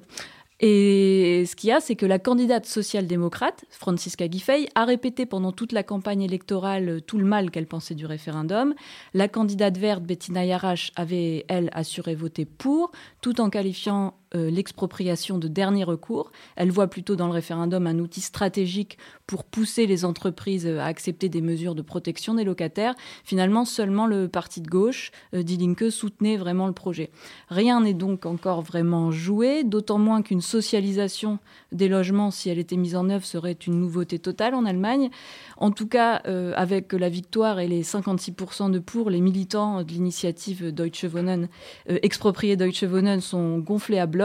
[0.66, 5.51] Et ce qu'il y a, c'est que la candidate social-démocrate, Franziska Giffey, a répété pendant
[5.51, 8.74] toute la campagne électorale euh, tout le mal qu'elle pensait du référendum.
[9.14, 15.38] La candidate verte, Bettina Yarash, avait, elle, assuré voter pour, tout en qualifiant euh, l'expropriation
[15.38, 16.32] de dernier recours.
[16.56, 21.30] Elle voit plutôt dans le référendum un outil stratégique pour pousser les entreprises à accepter
[21.30, 22.96] des mesures de protection des locataires.
[23.24, 27.12] Finalement, seulement le parti de gauche, euh, Die Linke, soutenait vraiment le projet.
[27.50, 31.38] Rien n'est donc encore vraiment joué, d'autant moins qu'une socialisation
[31.72, 35.12] des logements, si elle était mise en œuvre, serait une nouveauté totale en Allemagne.
[35.58, 39.92] En tout cas, euh, avec la victoire et les 56% de pour, les militants de
[39.92, 41.50] l'initiative Deutsche Wohnen,
[41.88, 44.22] expropriés Deutsche Wohnen, sont gonflés à bloc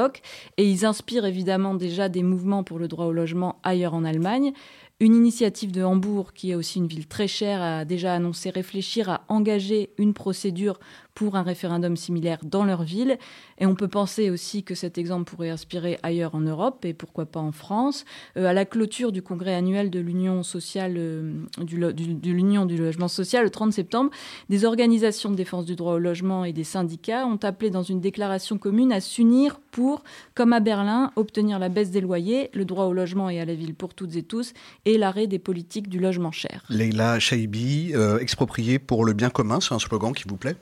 [0.57, 4.53] et ils inspirent évidemment déjà des mouvements pour le droit au logement ailleurs en Allemagne.
[5.01, 9.09] Une initiative de Hambourg, qui est aussi une ville très chère, a déjà annoncé réfléchir
[9.09, 10.81] à engager une procédure
[11.19, 13.19] pour un référendum similaire dans leur ville.
[13.59, 17.27] Et on peut penser aussi que cet exemple pourrait inspirer ailleurs en Europe et pourquoi
[17.27, 18.05] pas en France.
[18.37, 22.77] Euh, à la clôture du congrès annuel de l'Union sociale, euh, du, de l'Union du
[22.77, 24.13] logement social le 30 septembre,
[24.49, 28.01] des organisations de défense du droit au logement et des syndicats ont appelé dans une
[28.01, 30.05] déclaration commune à s'unir pour,
[30.37, 33.55] comme à Berlin, obtenir la baisse des loyers, le droit au logement et à la
[33.55, 34.53] ville pour toutes et tous
[34.85, 36.65] et l'arrêt des politiques du logement cher.
[36.71, 40.55] Leila Chaibi, euh, exproprié pour le bien commun, c'est un slogan qui vous plaît?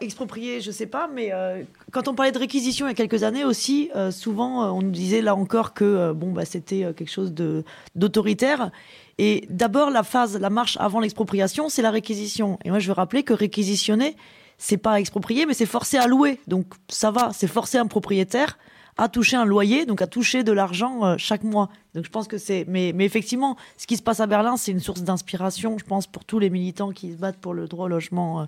[0.00, 3.22] Exproprié, je sais pas, mais euh, quand on parlait de réquisition il y a quelques
[3.22, 7.10] années aussi, euh, souvent euh, on nous disait là encore que bon bah c'était quelque
[7.10, 8.70] chose de d'autoritaire.
[9.18, 12.58] Et d'abord la phase, la marche avant l'expropriation, c'est la réquisition.
[12.64, 14.16] Et moi je veux rappeler que réquisitionner,
[14.58, 16.40] c'est pas exproprier, mais c'est forcer à louer.
[16.46, 18.58] Donc ça va, c'est forcer un propriétaire
[18.98, 21.68] à toucher un loyer, donc à toucher de l'argent chaque mois.
[21.94, 24.72] Donc je pense que c'est, mais, mais effectivement, ce qui se passe à Berlin, c'est
[24.72, 27.86] une source d'inspiration, je pense, pour tous les militants qui se battent pour le droit
[27.86, 28.46] au logement.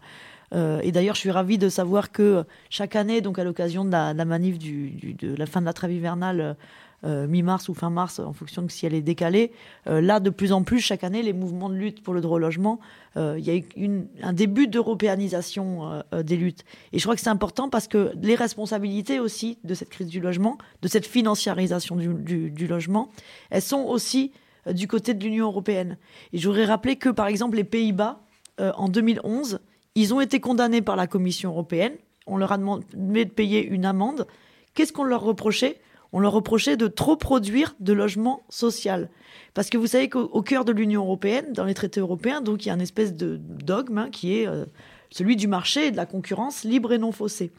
[0.55, 3.91] Euh, et d'ailleurs, je suis ravie de savoir que chaque année, donc à l'occasion de
[3.91, 6.57] la, manif de la fin de la trêve hivernale,
[7.05, 9.53] euh, mi-mars ou fin mars, en fonction de si elle est décalée.
[9.87, 12.37] Euh, là, de plus en plus, chaque année, les mouvements de lutte pour le droit
[12.37, 12.81] au logement,
[13.17, 16.65] euh, il y a eu un début d'européanisation des luttes.
[16.93, 20.21] Et je crois que c'est important parce que les responsabilités aussi de cette crise du
[20.21, 23.11] logement, de cette financiarisation du, du logement,
[23.51, 24.33] elles sont aussi
[24.69, 25.99] du côté de l'Union européenne.
[26.33, 28.21] Et je voudrais rappeler que, par exemple, les Pays-Bas,
[28.59, 29.61] en 2011,
[30.01, 31.95] ils ont été condamnés par la Commission européenne.
[32.27, 34.29] On leur a demandé de payer une amende.
[34.75, 35.81] Qu'est-ce qu'on leur reprochait?
[36.13, 39.11] On leur reprochait de trop produire de logements social.
[39.55, 42.69] Parce que vous savez qu'au cœur de l'Union européenne, dans les traités européens, donc il
[42.69, 44.67] y a une espèce de dogme hein, qui est euh,
[45.11, 47.51] celui du marché et de la concurrence libre et non faussée.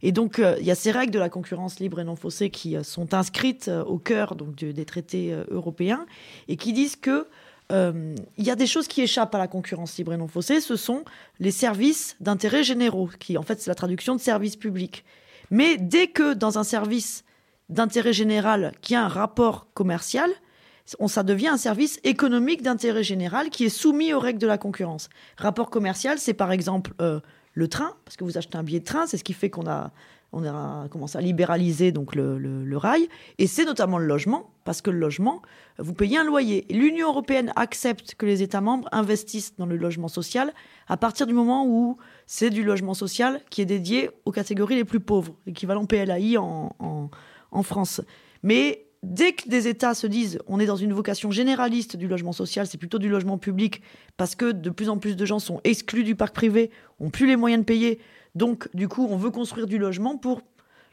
[0.00, 2.48] Et donc, euh, il y a ces règles de la concurrence libre et non faussée
[2.48, 6.06] qui euh, sont inscrites au cœur donc, des traités européens
[6.48, 7.26] et qui disent que
[7.72, 10.60] il y a des choses qui échappent à la concurrence libre et non faussée.
[10.60, 11.04] Ce sont
[11.40, 15.04] les services d'intérêt généraux, qui en fait c'est la traduction de service public.
[15.50, 17.24] Mais dès que dans un service
[17.68, 20.30] d'intérêt général qui a un rapport commercial,
[20.98, 24.58] on, ça devient un service économique d'intérêt général qui est soumis aux règles de la
[24.58, 25.08] concurrence.
[25.36, 27.20] Rapport commercial, c'est par exemple euh,
[27.54, 29.66] le train, parce que vous achetez un billet de train, c'est ce qui fait qu'on
[29.66, 29.92] a,
[30.32, 33.08] on a commencé à libéraliser donc le, rail,
[33.38, 35.42] et c'est notamment le logement, parce que le logement,
[35.78, 36.66] vous payez un loyer.
[36.70, 40.52] L'Union européenne accepte que les États membres investissent dans le logement social
[40.88, 44.84] à partir du moment où c'est du logement social qui est dédié aux catégories les
[44.84, 47.10] plus pauvres, l'équivalent PLAI en
[47.52, 48.00] en France.
[48.42, 52.32] Mais dès que des États se disent on est dans une vocation généraliste du logement
[52.32, 53.82] social, c'est plutôt du logement public,
[54.16, 57.26] parce que de plus en plus de gens sont exclus du parc privé, ont plus
[57.26, 58.00] les moyens de payer,
[58.34, 60.42] donc du coup on veut construire du logement pour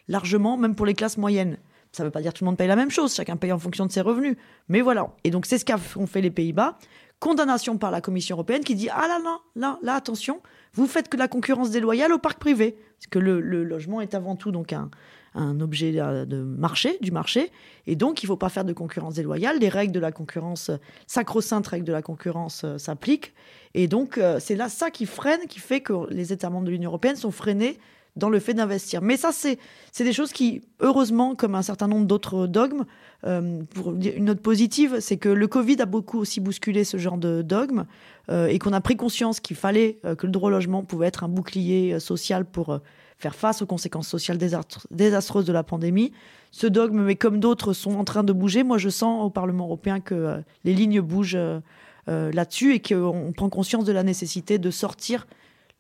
[0.07, 1.57] largement, même pour les classes moyennes.
[1.91, 3.51] Ça ne veut pas dire que tout le monde paye la même chose, chacun paye
[3.51, 4.35] en fonction de ses revenus.
[4.67, 5.07] Mais voilà.
[5.23, 6.77] Et donc c'est ce qu'ont fait les Pays-Bas.
[7.19, 9.19] Condamnation par la Commission européenne qui dit ah là
[9.55, 10.41] là, là, attention,
[10.73, 12.77] vous faites que la concurrence déloyale au parc privé.
[12.97, 14.89] Parce que le, le logement est avant tout donc un,
[15.36, 17.51] un objet de marché, du marché,
[17.88, 19.59] et donc il ne faut pas faire de concurrence déloyale.
[19.59, 20.71] Les règles de la concurrence,
[21.07, 23.34] sacro-saintes règles de la concurrence euh, s'appliquent,
[23.73, 26.71] et donc euh, c'est là ça qui freine, qui fait que les États membres de
[26.71, 27.77] l'Union européenne sont freinés
[28.15, 29.01] dans le fait d'investir.
[29.01, 29.57] Mais ça, c'est
[30.03, 32.86] des choses qui, heureusement, comme un certain nombre d'autres dogmes,
[33.25, 37.17] euh, pour une note positive, c'est que le Covid a beaucoup aussi bousculé ce genre
[37.17, 37.86] de dogme
[38.32, 41.27] et qu'on a pris conscience qu'il fallait que le droit au logement pouvait être un
[41.27, 42.80] bouclier social pour
[43.20, 46.13] faire face aux conséquences sociales désastreuses de la pandémie.
[46.51, 48.63] Ce dogme, mais comme d'autres, sont en train de bouger.
[48.63, 51.59] Moi, je sens au Parlement européen que euh, les lignes bougent euh,
[52.07, 55.28] euh, là-dessus et qu'on prend conscience de la nécessité de sortir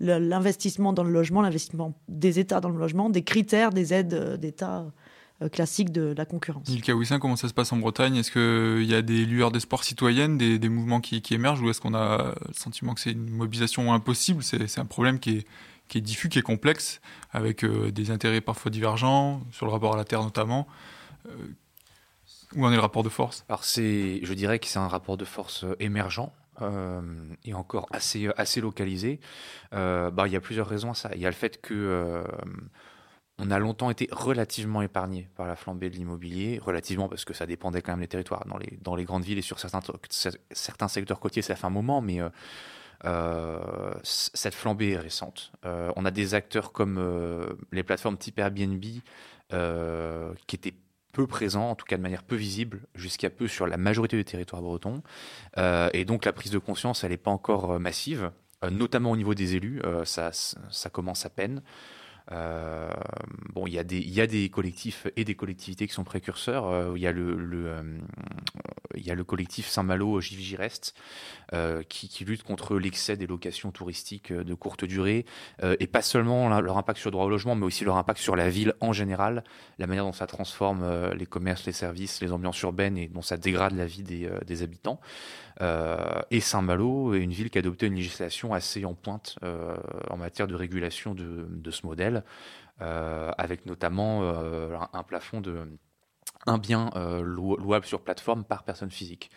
[0.01, 4.85] l'investissement dans le logement, l'investissement des États dans le logement, des critères des aides d'État
[5.51, 6.69] classiques de la concurrence.
[6.69, 8.15] Ilka Wissin, comment ça se passe en Bretagne?
[8.15, 11.69] Est-ce qu'il y a des lueurs d'espoir citoyenne, des, des mouvements qui, qui, émergent, ou
[11.69, 14.41] est-ce qu'on a le sentiment que c'est une mobilisation impossible?
[14.41, 15.45] C'est un problème qui est,
[15.89, 19.93] qui est diffus, qui est complexe, avec euh, des intérêts parfois divergents, sur le rapport
[19.93, 20.67] à la Terre notamment.
[21.27, 21.31] Euh,
[22.55, 23.43] où en est le rapport de force?
[23.49, 26.31] Alors je dirais que c'est un rapport de force euh, émergent.
[27.45, 29.19] et encore assez, assez localisé.
[29.71, 31.09] bah, il y a plusieurs raisons à ça.
[31.15, 32.21] Il y a le fait que
[33.37, 37.45] on a longtemps été relativement épargné par la flambée de l'immobilier, relativement parce que ça
[37.45, 38.43] dépendait quand même des territoires.
[38.45, 39.79] Dans les, dans les grandes villes et sur certains,
[40.51, 42.19] certains secteurs côtiers, ça fait un moment, mais
[44.03, 45.51] cette flambée est récente.
[45.65, 48.83] Euh, on a des acteurs comme euh, les plateformes type Airbnb
[50.47, 50.75] qui étaient
[51.11, 54.23] peu présents, en tout cas de manière peu visible, jusqu'à peu sur la majorité du
[54.23, 55.01] territoire breton.
[55.57, 58.29] et donc la prise de conscience, elle n'est pas encore massive,
[58.69, 59.81] notamment au niveau des élus.
[60.03, 61.63] ça commence à peine.
[62.31, 62.89] Euh,
[63.53, 66.67] bon, il y, a des, y a des collectifs et des collectivités qui sont précurseurs.
[66.67, 67.83] Euh, il, y a le, le euh,
[68.95, 70.19] y a le collectif Saint-Malo
[70.57, 70.93] Reste
[71.87, 75.25] qui, qui, lutte contre l'excès des locations touristiques de courte durée
[75.61, 78.35] et pas seulement leur impact sur le droit au logement, mais aussi leur impact sur
[78.35, 79.43] la ville en général,
[79.77, 83.37] la manière dont ça transforme les commerces, les services, les ambiances urbaines et dont ça
[83.37, 84.99] dégrade la vie des, des habitants.
[85.59, 89.37] Et Saint-Malo est une ville qui a adopté une législation assez en pointe
[90.09, 92.23] en matière de régulation de, ce modèle.
[92.81, 95.67] Euh, avec notamment euh, un, plafond de
[96.45, 99.31] un bien euh, louable sur plateforme par personne physique.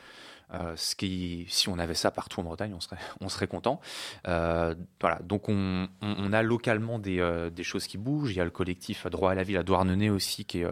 [0.76, 3.80] ce qui, si on avait ça partout en Bretagne, on serait, on serait content.
[4.24, 5.88] voilà, donc on,
[6.32, 8.30] a localement des, des, choses qui bougent.
[8.30, 10.66] Il y a le collectif Droit à la ville à Douarnenez aussi qui est,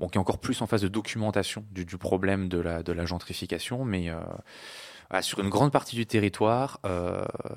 [0.00, 2.92] bon, qui est encore plus en phase de documentation du, du problème de la, de
[2.92, 4.10] la gentrification, mais
[5.20, 6.80] sur une grande partie du territoire,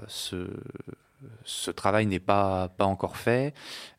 [0.08, 0.48] ce,
[1.44, 3.54] ce travail n'est pas, pas encore fait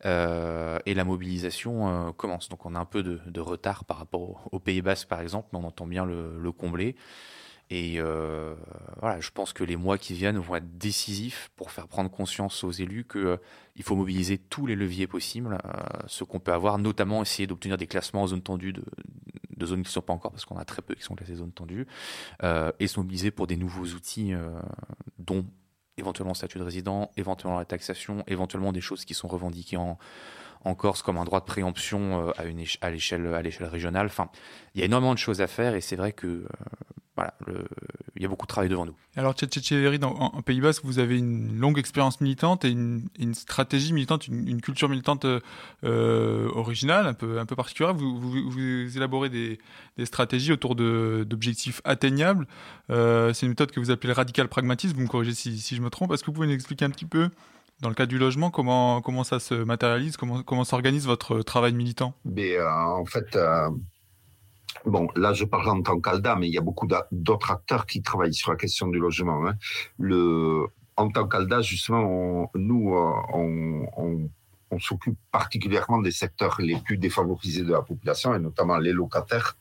[0.04, 2.48] euh, et la mobilisation euh, commence.
[2.48, 5.48] Donc on a un peu de, de retard par rapport aux Pays Basques par exemple,
[5.52, 6.96] mais on entend bien le, le combler.
[7.70, 8.54] Et euh,
[9.00, 12.64] voilà, je pense que les mois qui viennent vont être décisifs pour faire prendre conscience
[12.64, 13.36] aux élus qu'il euh,
[13.82, 15.70] faut mobiliser tous les leviers possibles, euh,
[16.08, 18.82] ce qu'on peut avoir, notamment essayer d'obtenir des classements en zone tendue de,
[19.64, 21.52] zones qui ne sont pas encore, parce qu'on a très peu qui sont classées zone
[21.52, 21.86] tendue,
[22.42, 24.32] euh, et se mobiliser pour des nouveaux outils,
[25.18, 25.46] dont
[25.96, 29.96] éventuellement le statut de résident, éventuellement la taxation, éventuellement des choses qui sont revendiquées en,
[30.76, 33.26] Corse comme un droit de préemption à, une à l'échelle
[33.60, 34.06] régionale.
[34.06, 34.28] Enfin,
[34.74, 36.46] il y a énormément de choses à faire et c'est vrai que
[37.20, 37.66] voilà, le-
[38.16, 38.94] il y a beaucoup de travail devant nous.
[39.16, 43.08] Alors, Tchétchévéry, dans- en, en Pays Basque, vous avez une longue expérience militante et une,
[43.18, 45.40] une stratégie militante, une, une culture militante euh,
[45.84, 47.94] euh, originale, un peu, un peu particulière?
[47.94, 49.58] Vous, vous, vous élaborez des,
[49.98, 52.46] des stratégies autour d'objectifs atteignables.
[52.90, 54.96] Euh, C'est une méthode que vous appelez le radical pragmatisme.
[54.96, 56.12] Vous me corrigez si, si je me trompe.
[56.12, 57.28] Est-ce que vous pouvez nous expliquer un petit peu,
[57.80, 61.72] dans le cas du logement, comment, comment ça se matérialise, comment, comment s'organise votre travail
[61.72, 62.14] militant?
[62.24, 63.70] Mais euh, en fait, euh,
[64.86, 67.86] bon, là je parle en tant qu'ALDA, mais il y a beaucoup d'a- d'autres acteurs
[67.86, 69.46] qui travaillent sur la question du logement.
[69.46, 69.54] hein.
[69.98, 70.66] Le,
[70.96, 74.30] en tant qu'ALDA, justement, on- nous, euh, on, on-
[74.78, 79.56] s'occupe particulièrement des secteurs les plus défavorisés de la population, et notamment les locataires.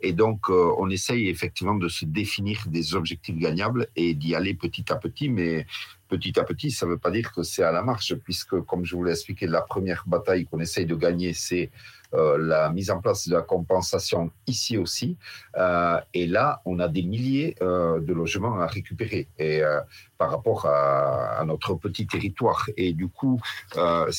[0.00, 4.54] Et donc, euh, on essaye effectivement de se définir des objectifs gagnables et d'y aller
[4.54, 5.66] petit à petit, mais
[6.08, 8.84] petit à petit, ça ne veut pas dire que c'est à la marche, puisque, comme
[8.86, 11.70] je vous l'ai expliqué, la première bataille qu'on essaye de gagner, c'est
[12.12, 15.16] la mise en place de la compensation ici aussi.
[15.56, 19.80] Euh, et là, on a des milliers euh, de logements à récupérer et, euh,
[20.18, 22.68] par rapport à, notre petit territoire.
[22.76, 23.40] Et du coup,
[23.76, 24.10] euh,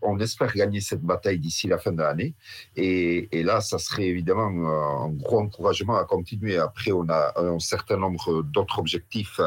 [0.00, 2.34] on espère gagner cette bataille d'ici la fin de l'année.
[2.76, 6.56] Et, là, ça serait évidemment euh, un gros encouragement à continuer.
[6.58, 9.40] Après, on a un certain nombre d'autres objectifs.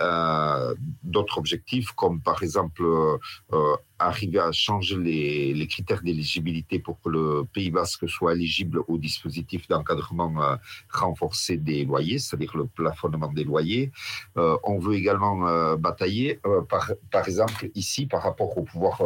[0.00, 3.18] euh, d'autres objectifs comme par exemple euh,
[3.52, 3.76] euh,
[4.06, 9.68] arriver à changer les, critères d'éligibilité pour que le Pays Basque soit éligible au dispositif
[9.68, 10.56] d'encadrement euh,
[10.90, 13.92] renforcé des loyers, c'est-à-dire le plafonnement des loyers.
[14.36, 19.02] Euh, on veut également euh, batailler, par, par exemple ici, par rapport aux pouvoirs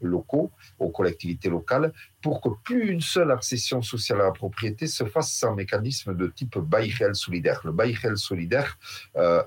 [0.00, 5.04] locaux, aux collectivités locales, pour que plus une seule accession sociale à la propriété se
[5.04, 7.60] fasse sans mécanisme de type bail réel solidaire.
[7.64, 8.78] Le bail réel solidaire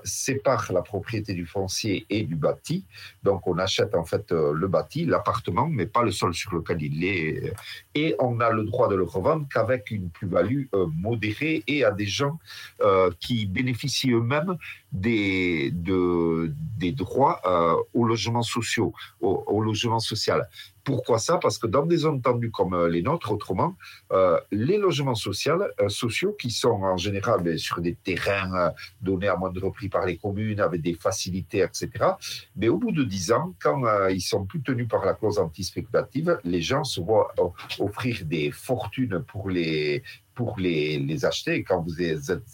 [0.04, 2.84] sépare la propriété du foncier et du bâti.
[3.22, 6.96] Donc on achète en fait le bâti, l'appartement, mais pas le sol sur lequel il
[7.04, 7.52] est.
[7.94, 11.92] Et on a le droit de le revendre qu'avec une plus-value euh, modérée et à
[12.00, 12.34] des gens
[12.80, 14.54] euh, qui bénéficient eux-mêmes
[15.06, 16.52] des, de,
[16.82, 20.40] des droits euh, aux logements sociaux, au, au logement social.
[20.84, 21.38] Pourquoi ça?
[21.38, 23.74] Parce que dans des zones tendues comme euh, les nôtres, autrement,
[24.12, 28.70] euh, les logements sociaux, euh, sociaux qui sont en général ben, sur des terrains euh,
[29.00, 31.90] donnés à moindre prix par les communes, avec des facilités, etc.
[32.56, 35.38] Mais au bout de 10 ans, quand euh, ils sont plus tenus par la clause
[35.38, 37.32] anti-spéculative, les gens se voient
[37.78, 40.02] offrir des fortunes pour les
[40.34, 41.62] pour les, les acheter.
[41.62, 41.94] Quand vous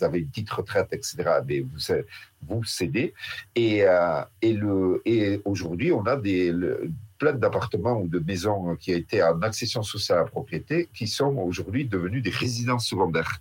[0.03, 1.95] avez, une petite retraite, etc., ben, vous,
[2.43, 3.15] vous cédez.
[3.57, 3.87] Et,
[4.43, 8.97] et, le, et aujourd'hui, on a des, le, plein d'appartements ou de maisons qui ont
[8.97, 13.35] été en accession sociale à la propriété qui sont aujourd'hui devenus des résidences secondaires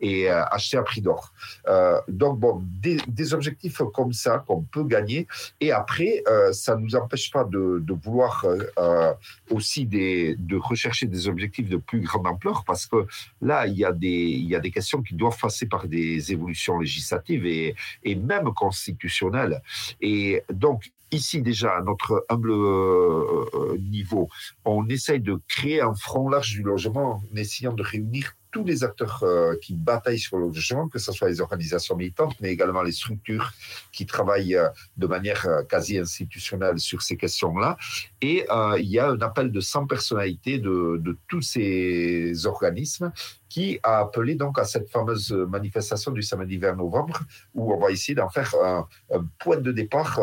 [0.00, 1.32] et euh, achetés à prix d'or.
[1.68, 2.98] Euh, donc, bon, des,
[3.32, 5.28] objectifs comme ça qu'on peut gagner.
[5.60, 9.12] Et après, euh, ça ne nous empêche pas de, vouloir euh,
[9.50, 13.06] aussi des, de rechercher des objectifs de plus grande ampleur parce que
[13.40, 16.32] là, il y a des, il y a des questions qui doivent passer par des
[16.32, 19.62] évolutions législatives et, et même constitutionnelles.
[20.00, 24.28] Et donc, Ici, déjà, à notre humble euh, niveau,
[24.64, 28.84] on essaye de créer un front large du logement en essayant de réunir tous les
[28.84, 32.82] acteurs euh, qui bataillent sur le logement, que ce soit les organisations militantes, mais également
[32.82, 33.52] les structures
[33.92, 37.76] qui travaillent euh, de manière quasi institutionnelle sur ces questions-là.
[38.20, 43.12] Et euh, il y a un appel de 100 personnalités de, tous ces organismes
[43.48, 47.20] qui a appelé donc à cette fameuse manifestation du samedi 20 novembre,
[47.54, 50.20] où on va essayer d'en faire un, un, point de départ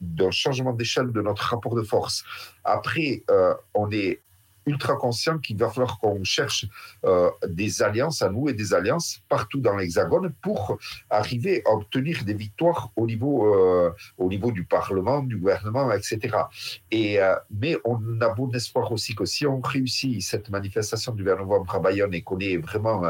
[0.00, 2.24] d'un changement d'échelle de notre rapport de force.
[2.64, 4.20] Après, euh, on est
[4.66, 6.66] ultra conscient qu'il va falloir qu'on cherche
[7.04, 12.24] euh, des alliances à nous et des alliances partout dans l'Hexagone pour arriver à obtenir
[12.24, 16.36] des victoires au niveau, euh, au niveau du Parlement, du gouvernement, etc.
[16.90, 21.24] Et, euh, mais on a bon espoir aussi que si on réussit cette manifestation du
[21.24, 23.02] 20 novembre à Bayonne et qu'on ait vraiment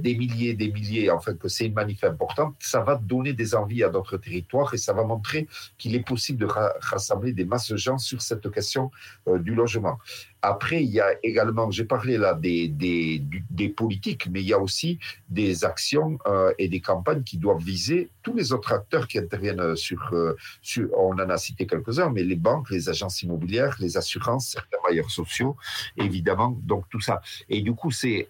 [0.00, 3.82] des milliers, des milliers, enfin que c'est une manif importante, ça va donner des envies
[3.82, 7.70] à d'autres territoires et ça va montrer qu'il est possible de ra rassembler des masses
[7.70, 8.90] de gens sur cette question
[9.26, 9.98] du logement.
[10.42, 14.52] Après, il y a également, j'ai parlé là des, des, des, politiques, mais il y
[14.52, 19.06] a aussi des actions euh, et des campagnes qui doivent viser tous les autres acteurs
[19.06, 23.22] qui interviennent sur, euh, sur on en a cité quelques-uns, mais les banques, les agences
[23.22, 25.56] immobilières, les assurances, certains bailleurs sociaux,
[25.96, 27.20] évidemment, donc tout ça.
[27.48, 28.28] Et du coup, c'est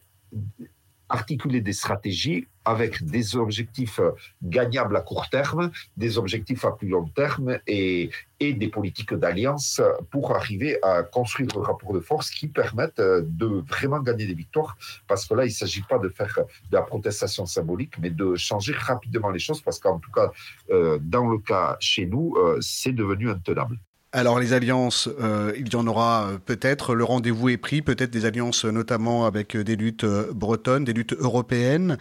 [1.09, 6.89] articuler des stratégies avec des objectifs euh, gagnables à court terme, des objectifs à plus
[6.89, 8.11] long terme et,
[8.41, 13.23] et des politiques d'alliance pour arriver à construire le rapport de force qui permettent euh,
[13.25, 14.77] de vraiment gagner des victoires.
[15.09, 16.39] Parce que là, il ne s'agit pas de faire
[16.71, 20.31] de la protestation symbolique, mais de changer rapidement les choses parce qu'en tout cas,
[20.71, 23.79] euh, dans le cas chez nous, c'est devenu intenable.
[24.15, 26.95] Alors les alliances, euh, il y en aura euh, peut-être.
[26.95, 31.15] Le rendez-vous est pris, peut-être des alliances notamment avec euh, des luttes bretonnes, des luttes
[31.15, 31.97] européennes.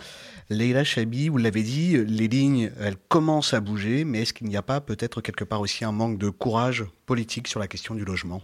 [0.50, 4.58] Leila Chabi, vous l'avez dit, les lignes, elles commencent à bouger, mais est-ce qu'il n'y
[4.58, 8.04] a pas peut-être quelque part aussi un manque de courage politique sur la question du
[8.04, 8.42] logement?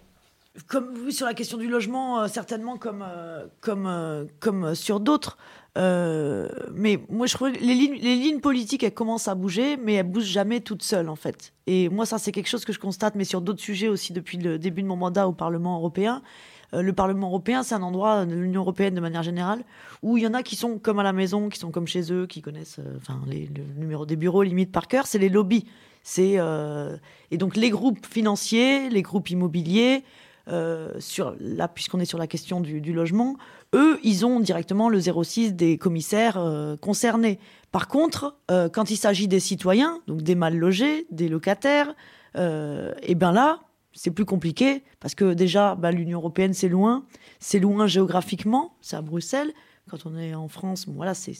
[0.66, 3.04] Comme sur la question du logement, certainement comme,
[3.60, 5.36] comme, comme sur d'autres.
[5.76, 9.94] Euh, mais moi, je que les lignes, les lignes politiques, elles commencent à bouger, mais
[9.94, 11.52] elles bougent jamais toutes seules, en fait.
[11.66, 14.38] Et moi, ça, c'est quelque chose que je constate, mais sur d'autres sujets aussi depuis
[14.38, 16.22] le début de mon mandat au Parlement européen.
[16.74, 19.62] Euh, le Parlement européen, c'est un endroit de l'Union européenne de manière générale
[20.02, 22.12] où il y en a qui sont comme à la maison, qui sont comme chez
[22.12, 25.66] eux, qui connaissent, euh, les, le numéro des bureaux limite par cœur, c'est les lobbies.
[26.02, 26.38] C'est
[27.30, 30.04] et donc les groupes financiers, les groupes immobiliers,
[31.00, 33.36] sur là, puisqu'on est sur la question du logement,
[33.74, 37.38] eux, ils ont directement le 06 des commissaires euh, concernés.
[37.70, 41.90] Par contre, euh, quand il s'agit des citoyens, donc des mal logés, des locataires,
[42.34, 43.60] et euh, eh bien là,
[43.92, 47.04] c'est plus compliqué parce que déjà, bah, l'Union européenne, c'est loin,
[47.40, 49.52] c'est loin géographiquement, c'est à Bruxelles.
[49.90, 51.32] Quand on est en France, voilà, c'est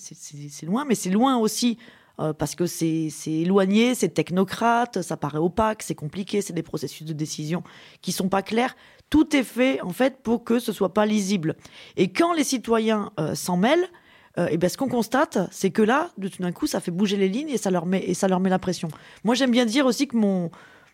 [0.64, 1.78] loin, mais c'est loin aussi
[2.16, 7.12] parce que c'est éloigné, c'est technocrate, ça paraît opaque, c'est compliqué, c'est des processus de
[7.12, 7.62] décision
[8.00, 8.74] qui sont pas clairs.
[9.10, 11.56] Tout est fait en fait pour que ce soit pas lisible.
[11.96, 13.88] Et quand les citoyens euh, s'en mêlent,
[14.36, 16.78] et euh, eh ben, ce qu'on constate, c'est que là, de tout d'un coup, ça
[16.78, 18.88] fait bouger les lignes et ça leur met et ça leur met la pression.
[19.24, 20.50] Moi, j'aime bien dire aussi que mon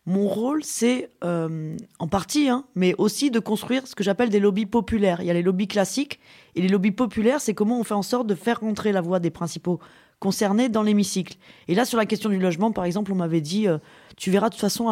[0.06, 4.40] mon rôle, c'est euh, en partie, hein, mais aussi de construire ce que j'appelle des
[4.40, 5.20] lobbies populaires.
[5.20, 6.20] Il y a les lobbies classiques
[6.54, 9.18] et les lobbies populaires, c'est comment on fait en sorte de faire rentrer la voix
[9.18, 9.80] des principaux
[10.18, 11.36] concernés dans l'hémicycle.
[11.68, 13.78] Et là, sur la question du logement, par exemple, on m'avait dit, euh,
[14.16, 14.86] tu verras de toute façon,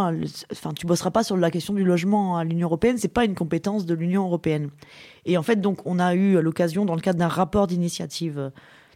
[0.51, 3.35] enfin, tu bosseras pas sur la question du logement à l'Union européenne, c'est pas une
[3.35, 4.71] compétence de l'Union européenne.
[5.25, 8.51] Et en fait, donc, on a eu l'occasion, dans le cadre d'un rapport d'initiative euh,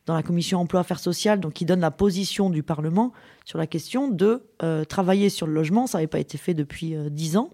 [0.04, 3.12] dans la commission emploi affaires sociales, donc qui donne la position du Parlement
[3.44, 5.88] sur la question de euh, travailler sur le logement.
[5.88, 7.50] Ça n'avait pas été fait depuis dix ans.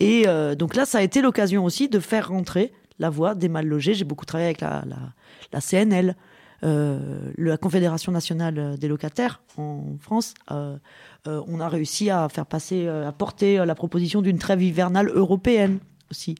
[0.00, 0.26] Et
[0.58, 3.94] donc là, ça a été l'occasion aussi de faire rentrer la voix des mal logés.
[3.94, 6.16] J'ai beaucoup travaillé avec la, CNL,
[6.64, 10.76] la Confédération nationale des locataires en France, euh,
[11.26, 15.78] euh, on a réussi à faire passer, à porter la proposition d'une trêve hivernale européenne
[16.10, 16.36] aussi.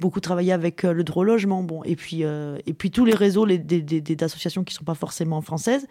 [0.00, 3.58] beaucoup travaillé avec le droit logement, bon, et puis et puis tous les réseaux les,
[3.58, 5.86] d'associations qui sont pas forcément françaises.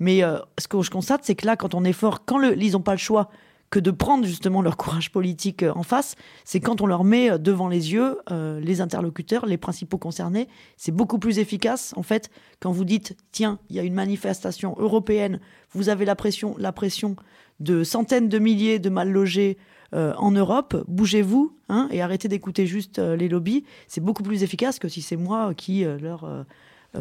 [0.00, 0.22] Mais
[0.58, 2.92] ce que je constate, c'est que là, quand on est fort, quand ils n'ont pas
[2.92, 3.30] le choix
[3.70, 6.14] que de prendre justement leur courage politique euh, en face,
[6.44, 10.48] c'est quand on leur met euh, devant les yeux euh, les interlocuteurs, les principaux concernés.
[10.76, 14.74] C'est beaucoup plus efficace, en fait, quand vous dites, tiens, il y a une manifestation
[14.78, 15.40] européenne,
[15.72, 17.16] vous avez la pression, la pression
[17.60, 19.58] de centaines de milliers de mal logés
[19.92, 23.64] en Europe, bougez-vous hein, et arrêtez d'écouter juste les lobbies.
[23.86, 26.44] C'est beaucoup plus efficace que si c'est moi qui leur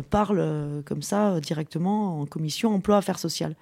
[0.10, 3.58] parle comme ça directement en commission emploi affaires sociales.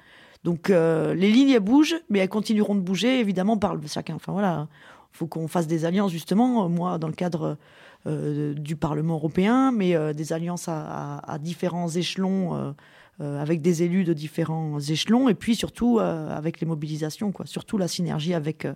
[0.46, 4.14] Donc euh, les lignes bougent, mais elles continueront de bouger évidemment par chacun.
[4.14, 4.68] Enfin voilà,
[5.12, 6.70] faut qu'on fasse des alliances justement.
[6.70, 7.58] Moi, dans le cadre
[8.06, 12.76] euh, du Parlement européen, mais euh, des alliances à, différents échelons.
[13.20, 17.88] avec des élus de différents échelons et puis surtout avec les mobilisations quoi surtout la
[17.88, 18.68] synergie avec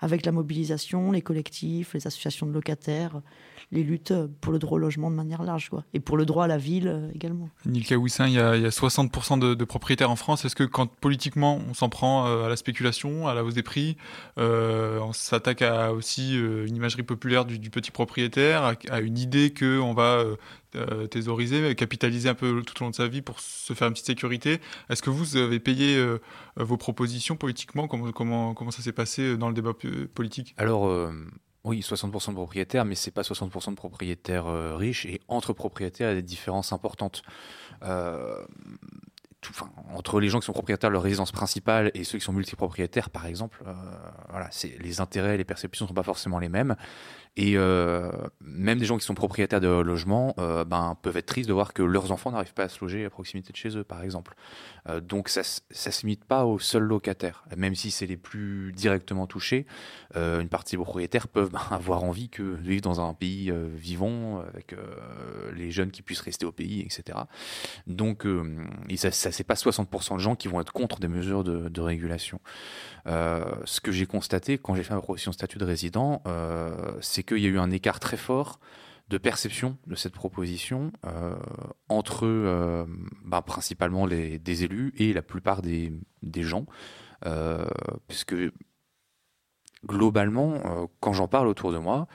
[0.00, 3.20] avec la mobilisation les collectifs les associations de locataires
[3.72, 6.46] les luttes pour le droit au logement de manière large, et pour le droit à
[6.46, 7.48] la ville euh, également.
[7.66, 10.44] Nilka Wissin, il y a, 60% de, propriétaires en France.
[10.44, 13.62] Est-ce que quand politiquement on s'en prend euh, à la spéculation, à la hausse des
[13.62, 13.96] prix,
[14.38, 19.94] euh, on s'attaque à aussi une imagerie populaire du, petit propriétaire, à, une idée qu'on
[19.94, 20.24] va
[21.10, 24.06] thésauriser, capitaliser un peu tout au long de sa vie pour se faire une petite
[24.06, 24.60] sécurité.
[24.90, 26.02] Est-ce que vous avez payé
[26.56, 27.88] vos propositions politiquement?
[27.88, 29.72] Comment, ça s'est passé dans le débat
[30.14, 30.54] politique?
[30.56, 31.10] Alors,
[31.64, 35.06] oui, 60% de propriétaires, mais c'est pas 60% de propriétaires euh, riches.
[35.06, 37.22] Et entre propriétaires, il y a des différences importantes.
[37.82, 38.44] Euh,
[39.94, 43.10] entre les gens qui sont propriétaires de leur résidence principale et ceux qui sont multipropriétaires,
[43.10, 43.72] par exemple, euh,
[44.30, 44.48] voilà,
[44.80, 46.76] les intérêts, les perceptions ne sont pas forcément les mêmes.
[47.36, 51.48] Et euh, même des gens qui sont propriétaires de logements euh, ben, peuvent être tristes
[51.48, 53.82] de voir que leurs enfants n'arrivent pas à se loger à proximité de chez eux,
[53.82, 54.34] par exemple.
[54.88, 57.44] Euh, donc ça ne se limite pas aux seuls locataires.
[57.56, 59.66] Même si c'est les plus directement touchés,
[60.14, 64.40] une partie des propriétaires peuvent ben, avoir envie que de vivre dans un pays vivant,
[64.40, 64.76] avec
[65.54, 67.18] les jeunes qui puissent rester au pays, etc.
[67.88, 68.26] Donc
[68.88, 71.68] et ça, ça c'est pas 60% de gens qui vont être contre des mesures de,
[71.68, 72.40] de régulation.
[73.06, 76.22] ce que j'ai constaté quand j'ai fait ma proposition de statut de résident,
[77.00, 78.58] c'est qu'il y a eu un écart très fort
[79.08, 81.34] de perception de cette proposition euh,
[81.88, 82.84] entre euh,
[83.24, 85.92] bah, principalement les, des élus et la plupart des,
[86.36, 86.66] gens,
[87.26, 87.66] euh,
[88.08, 88.34] puisque
[89.84, 92.06] globalement, quand j'en parle autour de moi,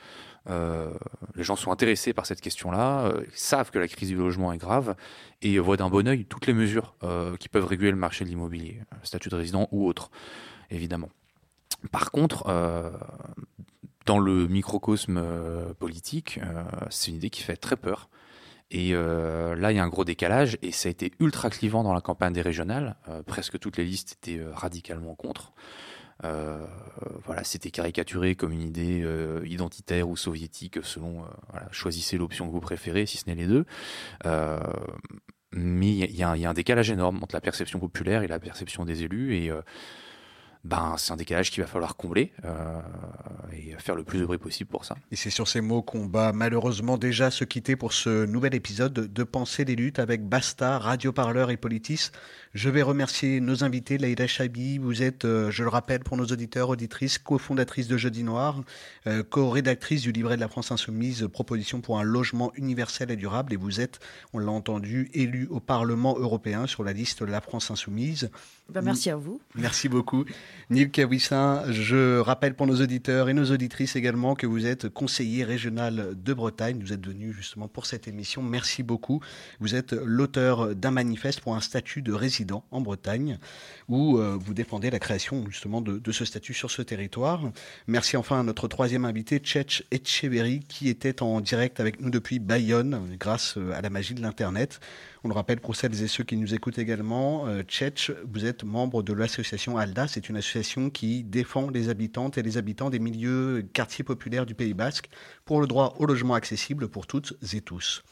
[0.47, 4.95] les gens sont intéressés par cette question-là, savent que la crise du logement est grave
[5.43, 6.95] et voient d'un bon oeil toutes les mesures
[7.39, 10.09] qui peuvent réguler le marché de l'immobilier, statut de résident ou autre,
[10.71, 11.09] évidemment.
[11.91, 12.47] Par contre,
[14.09, 18.09] dans le microcosme euh, politique, euh, c'est une idée qui fait très peur.
[18.71, 21.83] Et euh, là, il y a un gros décalage, et ça a été ultra clivant
[21.83, 22.95] dans la campagne des régionales.
[23.27, 25.53] presque toutes les listes étaient radicalement contre.
[26.23, 29.05] voilà, c'était caricaturé comme une idée
[29.45, 31.25] identitaire ou soviétique, selon
[31.71, 33.65] choisissez l'option que vous préférez, si ce n'est les deux.
[35.51, 38.85] mais il y, y, a un décalage énorme entre la perception populaire et la perception
[38.85, 39.51] des élus, et
[40.65, 42.81] ben, c'est un décalage qu'il va falloir combler euh,
[43.53, 44.95] et faire le plus de bruit possible pour ça.
[45.09, 48.93] Et c'est sur ces mots qu'on va malheureusement déjà se quitter pour ce nouvel épisode
[48.93, 52.09] de Penser les luttes avec Basta, Radio Parleur et Politis.
[52.53, 56.25] Je vais remercier nos invités, Leïla Chabi, vous êtes, euh, je le rappelle pour nos
[56.25, 58.61] auditeurs, auditrices, cofondatrice de Jeudi Noir,
[59.07, 63.53] euh, co-rédactrice du livret de la France Insoumise, Proposition pour un logement universel et durable,
[63.53, 63.99] et vous êtes,
[64.33, 68.29] on l'a entendu, élu au Parlement européen sur la liste de la France Insoumise.
[68.71, 69.41] Ben, merci à vous.
[69.55, 70.25] Merci beaucoup.
[70.69, 75.43] Neil Kawissin, je rappelle pour nos auditeurs et nos auditrices également que vous êtes conseiller
[75.43, 76.79] régional de Bretagne.
[76.79, 78.43] Vous êtes venu justement pour cette émission.
[78.43, 79.21] Merci beaucoup.
[79.59, 83.39] Vous êtes l'auteur d'un manifeste pour un statut de résident en Bretagne
[83.87, 87.41] où euh, vous défendez la création justement de, de, ce statut sur ce territoire.
[87.87, 92.39] Merci enfin à notre troisième invité, Tchetch Etcheverry, qui était en direct avec nous depuis
[92.39, 94.79] Bayonne grâce euh, à la magie de l'Internet.
[95.23, 97.63] On le rappelle pour celles et ceux qui nous écoutent également, euh,
[98.31, 100.07] vous êtes membre de l'association ALDA.
[100.07, 104.55] C'est une association qui défend les habitantes et les habitants des milieux quartiers populaires du
[104.55, 105.09] Pays Basque
[105.43, 108.03] pour le droit au logement accessible pour toutes et tous.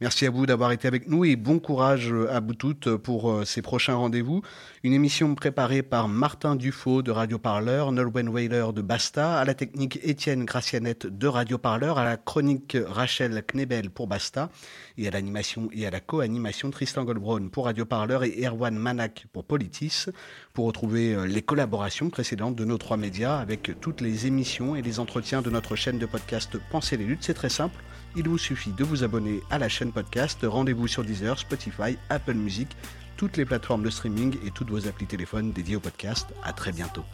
[0.00, 3.44] Merci à vous d'avoir été avec nous et bon courage à vous toutes pour euh,
[3.44, 4.42] ces prochains rendez-vous.
[4.82, 9.54] Une émission préparée par Martin Dufaux de Radio Parleur, Nolwenn Weiler de Basta, à la
[9.54, 14.50] technique Étienne Gracianette de Radio Parleur, à la chronique Rachel Knebel pour Basta
[14.98, 19.26] et à l'animation et à la co-animation Tristan Goldbraun pour Radio Parleur et Erwan Manak
[19.32, 20.06] pour Politis.
[20.54, 24.82] Pour retrouver euh, les collaborations précédentes de nos trois médias avec toutes les émissions et
[24.82, 27.80] les entretiens de notre chaîne de podcast Pensez les luttes, c'est très simple
[28.16, 30.40] il vous suffit de vous abonner à la chaîne podcast.
[30.42, 32.68] Rendez-vous sur Deezer, Spotify, Apple Music,
[33.16, 36.28] toutes les plateformes de streaming et toutes vos applis téléphones dédiées au podcast.
[36.42, 37.04] À très bientôt.